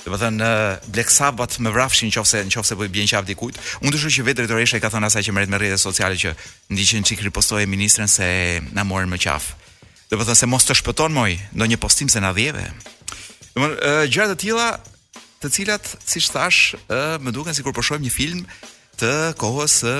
Dhe 0.03 0.11
të 0.11 0.17
thënë 0.21 0.49
Black 0.95 1.57
më 1.65 1.71
vrafshin 1.75 2.11
nëse 2.13 2.43
nëse 2.47 2.75
po 2.79 2.85
i 2.87 2.91
bjen 2.93 3.09
qafë 3.09 3.27
dikujt. 3.29 3.57
Unë 3.83 3.99
shu 3.99 4.11
që 4.19 4.23
vetë 4.29 4.45
drejtoresha 4.45 4.79
i 4.79 4.83
ka 4.83 4.91
thënë 4.93 5.09
asaj 5.09 5.25
që 5.27 5.33
merret 5.35 5.51
me 5.51 5.59
rrjetet 5.59 5.81
sociale 5.81 6.15
që 6.15 6.31
ndiqen 6.71 7.03
çik 7.03 7.23
e 7.25 7.65
ministren 7.65 8.07
se 8.07 8.61
na 8.73 8.83
morën 8.83 9.09
me 9.09 9.17
qafë. 9.17 9.53
Dhe 10.09 10.15
të 10.15 10.23
thënë 10.25 10.39
se 10.39 10.45
mos 10.47 10.63
të 10.63 10.77
shpëton 10.79 11.11
moj 11.13 11.35
ndonjë 11.53 11.77
postim 11.77 12.09
se 12.09 12.19
na 12.19 12.31
dhjeve. 12.33 12.63
Do 13.55 13.67
gjëra 14.11 14.33
të 14.33 14.37
tilla 14.39 14.69
të 15.41 15.47
cilat 15.51 15.85
siç 16.05 16.29
thash 16.31 16.75
më 17.19 17.31
duken 17.33 17.55
sikur 17.55 17.73
po 17.75 17.81
shohim 17.83 18.03
një 18.07 18.13
film 18.15 18.41
të 18.99 19.11
kohës 19.39 19.73
së 19.83 19.93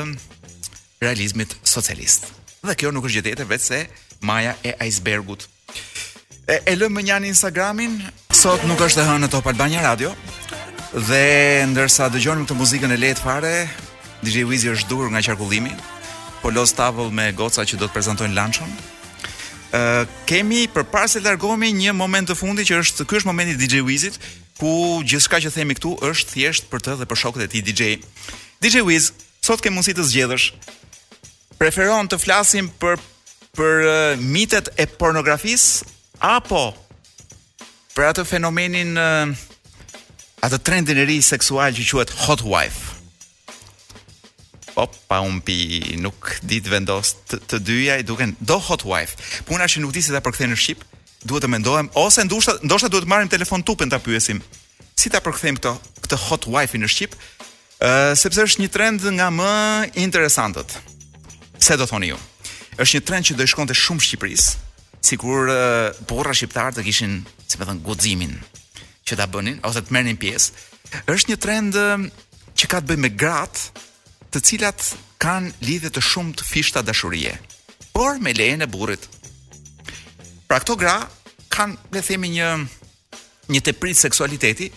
realizmit 1.04 1.52
socialist. 1.64 2.26
Dhe 2.64 2.76
kjo 2.76 2.92
nuk 2.92 3.08
është 3.08 3.18
gjithete 3.22 3.46
vetë 3.48 3.64
se 3.66 3.84
Maja 4.24 4.56
e 4.68 4.74
Icebergut. 4.88 5.48
E, 6.50 6.58
e 6.72 6.76
lëmë 6.82 6.96
më 6.98 7.02
një 7.06 7.16
një 7.22 7.28
Instagramin, 7.30 7.96
sot 8.34 8.64
nuk 8.66 8.80
është 8.82 9.00
dhe 9.00 9.06
hënë 9.06 9.22
në 9.22 9.28
Top 9.36 9.46
Albania 9.52 9.84
Radio, 9.84 10.16
dhe 11.06 11.20
ndërsa 11.70 12.08
dëgjonim 12.10 12.48
të 12.50 12.56
muzikën 12.58 12.90
e 12.90 12.98
letë 12.98 13.22
fare, 13.22 13.52
DJ 14.26 14.48
Wizi 14.50 14.72
është 14.74 14.90
dur 14.90 15.12
nga 15.14 15.22
qarkullimi, 15.28 15.76
po 16.42 16.50
los 16.50 16.74
tavull 16.74 17.12
me 17.14 17.28
goca 17.38 17.62
që 17.70 17.78
do 17.78 17.86
të 17.86 17.94
prezentojnë 18.00 18.34
lanqën. 18.38 18.72
Kemi 20.26 20.64
për 20.74 20.88
par 20.90 21.06
se 21.12 21.22
largomi 21.22 21.70
një 21.78 21.94
moment 21.94 22.26
të 22.32 22.38
fundi 22.40 22.66
që 22.66 22.80
është, 22.82 23.06
është 23.06 23.30
momenti 23.30 23.54
DJ 23.62 23.84
Wizit, 23.86 24.18
ku 24.58 25.04
gjithë 25.06 25.28
shka 25.28 25.42
që 25.46 25.54
themi 25.54 25.78
këtu 25.78 25.94
është 26.10 26.34
thjeshtë 26.34 26.72
për 26.74 26.86
të 26.88 26.98
dhe 27.04 27.10
për 27.14 27.22
shokët 27.26 27.46
e 27.46 27.50
ti 27.54 27.62
DJ. 27.62 27.92
DJ 28.60 28.82
Wiz, 28.90 29.12
sot 29.46 29.62
kemë 29.64 29.78
mundësi 29.78 29.94
të 30.02 30.08
zgjedhësh, 30.16 30.50
preferon 31.62 32.10
të 32.12 32.18
flasim 32.26 32.74
për 32.82 32.98
për 33.54 33.88
mitet 34.20 34.74
e 34.82 34.90
pornografisë 35.00 35.98
Apo 36.20 36.74
për 37.96 38.10
atë 38.12 38.26
fenomenin 38.28 38.98
atë 39.00 40.58
trendin 40.68 41.00
e 41.00 41.06
ri 41.08 41.18
seksual 41.24 41.72
që 41.76 41.86
quhet 41.90 42.12
hot 42.26 42.44
wife. 42.44 42.90
Opa, 44.80 45.20
unë 45.24 45.42
pi 45.48 45.58
nuk 46.04 46.34
ditë 46.48 46.72
vendos 46.74 47.12
të, 47.28 47.40
të 47.52 47.58
dyja 47.68 47.96
i 48.02 48.06
duken 48.08 48.36
do 48.40 48.60
hot 48.64 48.84
wife. 48.88 49.16
Puna 49.48 49.68
që 49.72 49.82
nuk 49.84 49.92
di 49.96 50.04
se 50.04 50.12
ta 50.14 50.20
përkthejmë 50.24 50.54
në 50.54 50.60
shqip, 50.60 50.84
duhet 51.28 51.44
të 51.44 51.50
mendohem 51.54 51.90
ose 52.04 52.24
ndoshta 52.28 52.58
ndoshta 52.68 52.88
duhet 52.92 53.04
të 53.08 53.12
marrim 53.14 53.32
telefon 53.32 53.64
tupen 53.66 53.90
ta 53.92 54.00
pyesim. 54.04 54.40
Si 55.00 55.08
ta 55.12 55.20
përkthejmë 55.24 55.60
këtë 55.60 56.00
këtë 56.06 56.20
hot 56.30 56.48
wife 56.52 56.80
në 56.84 56.92
shqip? 56.96 57.16
Uh, 57.80 58.12
sepse 58.20 58.44
është 58.44 58.64
një 58.66 58.72
trend 58.76 59.04
nga 59.16 59.28
më 59.32 59.52
interesantët. 60.00 60.76
Se 61.64 61.76
do 61.80 61.88
thoni 61.88 62.12
ju? 62.14 62.20
Është 62.80 63.00
një 63.00 63.06
trend 63.08 63.24
që 63.28 63.38
do 63.40 63.44
i 63.48 63.52
shkonte 63.52 63.76
shumë 63.76 64.04
Shqipërisë, 64.04 64.50
sikur 65.06 65.50
burra 66.08 66.34
shqiptar 66.36 66.74
të 66.76 66.84
kishin, 66.88 67.20
si 67.48 67.60
më 67.60 67.68
thënë, 67.70 67.84
guximin 67.88 68.34
që 69.08 69.18
ta 69.18 69.26
bënin 69.30 69.60
ose 69.66 69.82
të 69.82 69.94
merrnin 69.96 70.18
pjesë, 70.22 70.52
është 71.10 71.32
një 71.32 71.38
trend 71.44 71.78
që 72.60 72.66
ka 72.70 72.78
të 72.82 72.88
bëjë 72.92 73.02
me 73.04 73.12
gratë, 73.18 73.86
të 74.30 74.42
cilat 74.46 74.84
kanë 75.24 75.54
lidhje 75.66 75.90
të 75.96 76.04
shumë 76.06 76.36
të 76.38 76.46
fishta 76.46 76.84
dashurie, 76.86 77.34
por 77.96 78.20
me 78.22 78.36
lejen 78.38 78.62
e 78.62 78.68
burrit. 78.70 79.02
Pra 80.50 80.60
këto 80.62 80.76
gra 80.78 81.00
kanë, 81.54 81.80
le 81.90 82.02
të 82.02 82.06
themi, 82.12 82.30
një 82.30 82.50
një 83.50 83.64
teprit 83.66 83.98
seksualiteti, 83.98 84.68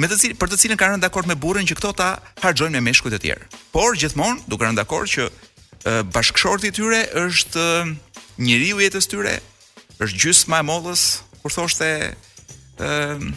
me 0.00 0.08
të 0.08 0.16
cilin 0.22 0.38
për 0.40 0.52
të 0.54 0.60
cilën 0.62 0.78
kanë 0.80 0.94
rënë 0.94 1.04
dakord 1.04 1.28
me 1.28 1.36
burrin 1.36 1.68
që 1.68 1.76
këto 1.76 1.92
ta 1.98 2.08
harxojnë 2.40 2.78
me 2.78 2.86
meshkujt 2.88 3.18
e 3.18 3.20
tjerë. 3.20 3.50
Por 3.74 3.98
gjithmonë 4.00 4.46
duke 4.48 4.64
rënë 4.64 4.80
dakord 4.80 5.10
që 5.12 5.28
bashkëshorti 6.14 6.72
i 6.72 6.74
tyre 6.74 7.02
është 7.26 7.66
njeriu 8.38 8.78
jetës 8.82 9.08
tyre 9.10 9.36
është 9.98 10.16
gjysma 10.22 10.60
e 10.62 10.66
mollës, 10.68 11.02
kur 11.42 11.50
thoshte 11.52 11.84
ë 11.84 12.10
ehm, 12.78 13.32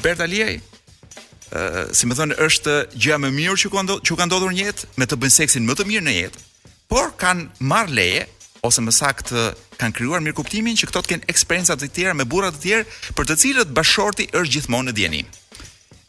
Bertaliaj, 0.00 0.54
ë 0.58 0.60
ehm, 0.60 1.94
si 1.96 2.06
më 2.08 2.18
thon 2.18 2.34
është 2.46 2.76
gjëja 2.94 3.18
më 3.26 3.32
mirë 3.38 3.56
që 3.64 3.72
kanë 3.74 3.98
që 4.06 4.18
kanë 4.22 4.30
ndodhur 4.30 4.54
në 4.54 4.68
jetë 4.68 4.92
me 5.02 5.10
të 5.10 5.18
bëjnë 5.22 5.38
seksin 5.40 5.66
më 5.66 5.76
të 5.80 5.88
mirë 5.90 6.06
në 6.06 6.16
jetë, 6.18 6.44
por 6.90 7.10
kanë 7.20 7.66
marr 7.72 7.90
leje 7.96 8.28
ose 8.66 8.82
më 8.84 8.92
saktë 8.94 9.44
kanë 9.80 9.96
krijuar 9.98 10.24
kuptimin 10.36 10.76
që 10.78 10.86
këto 10.90 11.02
të 11.04 11.10
kenë 11.14 11.30
eksperjenca 11.32 11.74
të 11.80 11.90
tjera 11.96 12.14
me 12.16 12.24
burra 12.28 12.52
të 12.52 12.62
tjerë 12.62 13.12
për 13.16 13.26
të 13.30 13.34
cilët 13.42 13.74
bashorti 13.76 14.28
është 14.36 14.52
gjithmonë 14.54 14.90
në 14.90 14.92
dieni. 14.98 15.22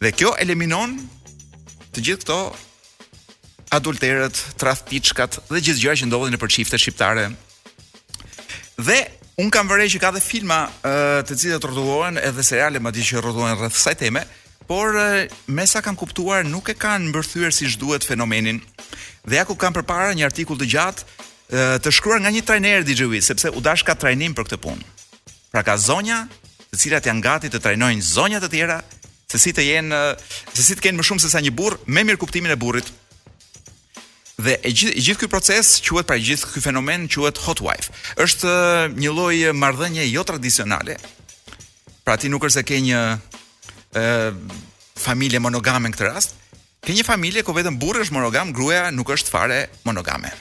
Dhe 0.01 0.11
kjo 0.17 0.33
eliminon 0.41 0.97
të 1.95 2.03
gjithë 2.05 2.23
këto 2.23 2.39
adulterët, 3.71 4.35
tradhtiçkat 4.59 5.37
dhe 5.47 5.61
gjithë 5.63 5.79
gjërat 5.85 6.01
që 6.01 6.09
ndodhin 6.09 6.35
në 6.35 6.41
përçifte 6.43 6.75
shqiptare 6.81 7.29
Dhe 8.85 8.99
un 9.41 9.49
kam 9.53 9.67
vërej 9.69 9.91
që 9.95 9.99
ka 10.01 10.09
dhe 10.15 10.21
filma 10.21 10.63
uh, 10.67 11.21
të 11.25 11.35
cilat 11.39 11.65
rrotullohen 11.65 12.17
edhe 12.21 12.41
seriale 12.45 12.81
madje 12.83 13.03
që 13.09 13.21
rrotullohen 13.21 13.57
rreth 13.59 13.75
kësaj 13.77 13.93
teme, 14.01 14.23
por 14.69 14.95
uh, 14.97 15.23
me 15.47 15.65
sa 15.69 15.81
kam 15.85 15.97
kuptuar 15.99 16.45
nuk 16.49 16.69
e 16.71 16.75
kanë 16.77 17.09
mbërthyer 17.11 17.53
siç 17.55 17.77
duhet 17.81 18.05
fenomenin. 18.07 18.57
Dhe 19.25 19.37
ja 19.39 19.45
ku 19.45 19.53
kam 19.59 19.75
përpara 19.77 20.13
një 20.17 20.25
artikull 20.29 20.57
të 20.61 20.69
gjatë 20.75 21.05
uh, 21.07 21.75
të 21.83 21.93
shkruar 21.97 22.21
nga 22.23 22.33
një 22.33 22.45
trajner 22.47 22.85
DJ 22.87 23.05
Wiz, 23.11 23.25
sepse 23.29 23.49
u 23.53 23.61
dash 23.65 23.85
ka 23.87 23.93
trajnim 23.97 24.33
për 24.37 24.49
këtë 24.49 24.61
punë. 24.61 24.87
Pra 25.53 25.61
ka 25.67 25.77
zonja, 25.77 26.23
të 26.71 26.81
cilat 26.85 27.09
janë 27.09 27.25
gati 27.27 27.51
të 27.53 27.61
trajnojnë 27.63 28.05
zonja 28.13 28.41
të 28.43 28.49
tjera, 28.55 28.81
se 29.31 29.37
si 29.39 29.53
të 29.55 29.65
jenë, 29.69 30.01
se 30.57 30.63
si 30.65 30.75
të 30.75 30.87
kenë 30.87 30.99
më 31.03 31.07
shumë 31.07 31.21
se 31.23 31.29
sa 31.31 31.41
një 31.43 31.53
burr 31.55 31.77
me 31.87 32.01
mirë 32.05 32.21
kuptimin 32.25 32.53
e 32.53 32.59
burrit 32.59 32.89
dhe 34.43 34.57
e 34.65 34.71
gjith, 34.73 34.95
gjithë 35.05 35.21
ky 35.25 35.29
proces 35.29 35.71
quhet 35.85 36.07
pra 36.09 36.17
gjithë 36.19 36.51
ky 36.55 36.61
fenomen 36.63 37.07
quhet 37.11 37.39
hot 37.45 37.61
wife. 37.65 37.91
Është 38.21 38.49
uh, 38.49 38.97
një 38.97 39.13
lloj 39.13 39.37
uh, 39.51 39.55
marrëdhënie 39.57 40.07
jo 40.11 40.23
tradicionale. 40.27 40.97
Pra 42.05 42.17
ti 42.19 42.31
nuk 42.33 42.43
është 42.49 42.61
se 42.61 42.65
ke 42.71 42.79
një 42.87 43.01
ë 43.91 44.03
uh, 44.03 44.61
familje 45.01 45.41
monogame 45.41 45.89
në 45.89 45.95
këtë 45.97 46.09
rast. 46.11 46.35
Ke 46.85 46.95
një 46.95 47.05
familje 47.05 47.43
ku 47.45 47.53
vetëm 47.57 47.77
burri 47.81 48.03
është 48.03 48.15
monogam, 48.15 48.51
gruaja 48.55 48.89
nuk 48.93 49.09
është 49.13 49.33
fare 49.35 49.59
monogame. 49.85 50.31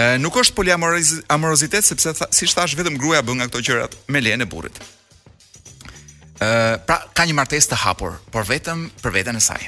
Ë 0.00 0.16
nuk 0.22 0.36
është 0.40 0.56
poliamorozitet 0.56 1.84
sepse 1.84 2.12
tha, 2.16 2.28
si 2.32 2.48
thash 2.48 2.76
vetëm 2.78 2.96
gruaja 3.00 3.20
bën 3.24 3.40
nga 3.42 3.48
këto 3.50 3.62
qërat 3.68 3.96
me 4.08 4.20
lehen 4.24 4.44
e 4.44 4.48
burrit. 4.48 4.78
Ë 6.40 6.48
pra 6.88 7.02
ka 7.16 7.26
një 7.28 7.36
martesë 7.42 7.72
të 7.74 7.80
hapur, 7.84 8.16
por 8.32 8.48
vetëm 8.48 8.86
për 9.02 9.16
veten 9.18 9.38
e 9.40 9.42
saj. 9.44 9.66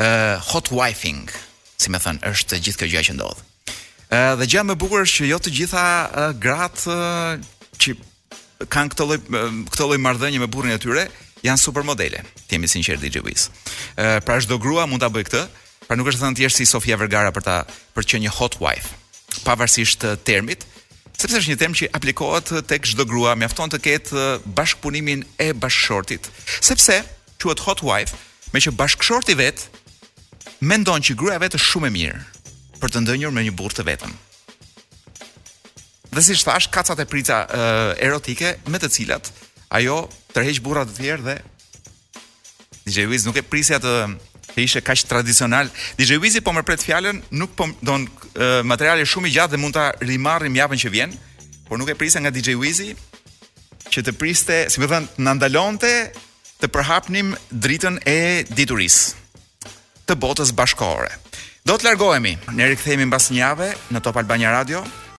Ë 0.00 0.10
hot 0.50 0.68
wifing, 0.76 1.28
si 1.80 1.90
më 1.92 2.00
thën, 2.04 2.18
është 2.32 2.60
gjithë 2.66 2.80
kjo 2.82 2.90
gjë 2.94 3.04
që 3.08 3.16
ndodh. 3.16 3.40
Ë 4.10 4.22
dhe 4.40 4.48
gjë 4.52 4.64
më 4.70 4.76
bukur 4.82 5.04
është 5.06 5.22
që 5.22 5.30
jo 5.30 5.38
të 5.46 5.52
gjitha 5.58 5.84
gratë 6.42 6.96
që 7.80 7.96
kanë 8.74 8.92
këtë 8.94 9.06
lloj 9.08 9.18
këtë 9.72 9.86
lloj 9.86 9.98
marrëdhënie 10.04 10.40
me 10.42 10.48
burrin 10.52 10.74
e 10.76 10.80
tyre 10.82 11.06
janë 11.46 11.62
supermodele, 11.62 12.20
ti 12.44 12.58
jemi 12.58 12.68
sinqer 12.68 12.98
DJ 13.00 13.22
Wiz. 13.24 13.46
Ë 13.96 14.20
pra 14.26 14.36
çdo 14.42 14.58
grua 14.60 14.84
mund 14.90 15.00
ta 15.00 15.08
bëj 15.14 15.26
këtë, 15.30 15.44
pra 15.86 15.96
nuk 15.96 16.10
është 16.10 16.24
thënë 16.26 16.40
thjesht 16.42 16.60
si 16.60 16.68
Sofia 16.68 16.98
Vergara 17.00 17.32
për 17.32 17.46
ta 17.46 17.56
për 17.96 18.04
të 18.04 18.14
qenë 18.14 18.26
një 18.26 18.34
hot 18.36 18.58
wife, 18.60 18.90
pavarësisht 19.46 20.04
termit, 20.28 20.66
sepse 21.16 21.38
është 21.40 21.54
një 21.54 21.60
term 21.60 21.76
që 21.76 21.90
aplikohet 21.96 22.52
tek 22.68 22.84
çdo 22.90 23.06
grua, 23.08 23.32
mjafton 23.40 23.72
të 23.72 23.80
ketë 23.86 24.26
bashkëpunimin 24.58 25.24
e 25.46 25.52
bashkëshortit, 25.62 26.28
sepse 26.60 27.00
quhet 27.40 27.64
hot 27.68 27.80
wife, 27.86 28.16
me 28.52 28.60
që 28.60 28.72
bashkëshorti 28.76 29.36
vet 29.40 29.68
mendon 30.60 31.00
që 31.00 31.16
gruaja 31.16 31.40
vetë 31.42 31.56
është 31.58 31.70
shumë 31.72 31.88
e 31.88 31.92
mirë 31.94 32.18
për 32.80 32.92
të 32.94 33.00
ndënjur 33.04 33.32
me 33.34 33.42
një 33.44 33.52
burrë 33.58 33.78
të 33.80 33.84
vetëm. 33.90 34.12
Dhe 36.10 36.22
si 36.26 36.36
thash, 36.44 36.68
kacat 36.72 37.00
e 37.00 37.06
prica 37.08 37.42
eh, 37.44 37.92
erotike 38.08 38.54
me 38.72 38.80
të 38.82 38.88
cilat 38.92 39.28
ajo 39.78 40.02
tërheq 40.34 40.60
burra 40.64 40.82
të 40.88 40.96
tjerë 40.96 41.24
dhe 41.28 41.36
DJ 42.88 43.04
Wiz 43.10 43.26
nuk 43.28 43.38
e 43.38 43.44
prisja 43.46 43.78
të 43.80 43.94
të 44.50 44.64
ishe 44.64 44.80
kaq 44.82 45.04
tradicional. 45.06 45.68
DJ 45.94 46.16
Wiz 46.18 46.34
po 46.42 46.50
më 46.50 46.64
pret 46.66 46.82
fjalën, 46.82 47.20
nuk 47.38 47.52
po 47.56 47.68
don 47.86 48.08
eh, 48.34 48.60
materiale 48.66 49.06
shumë 49.06 49.30
i 49.30 49.34
gjatë 49.36 49.54
dhe 49.54 49.60
mund 49.62 49.76
ta 49.76 49.90
rimarrim 50.02 50.56
javën 50.58 50.80
që 50.82 50.90
vjen, 50.90 51.14
por 51.68 51.78
nuk 51.78 51.92
e 51.92 51.94
prisja 51.94 52.18
nga 52.20 52.32
DJ 52.34 52.56
Wizi 52.58 52.88
që 53.90 54.02
të 54.08 54.16
priste, 54.18 54.64
si 54.70 54.82
më 54.82 54.88
po 54.88 54.92
thënë, 54.92 55.16
në 55.22 55.36
ndalonte 55.38 55.92
të 56.60 56.70
përhapnim 56.74 57.30
dritën 57.54 58.02
e 58.10 58.16
diturisë 58.50 59.19
të 60.10 60.16
botës 60.18 60.50
bashkore. 60.58 61.10
Do 61.64 61.76
të 61.78 61.86
largohemi. 61.86 62.32
Ne 62.58 62.66
rikthehemi 62.72 63.06
mbas 63.06 63.30
një 63.30 63.38
jave 63.44 63.70
në 63.94 64.02
Top 64.08 64.18
Albania 64.24 64.56
Radio. 64.58 64.82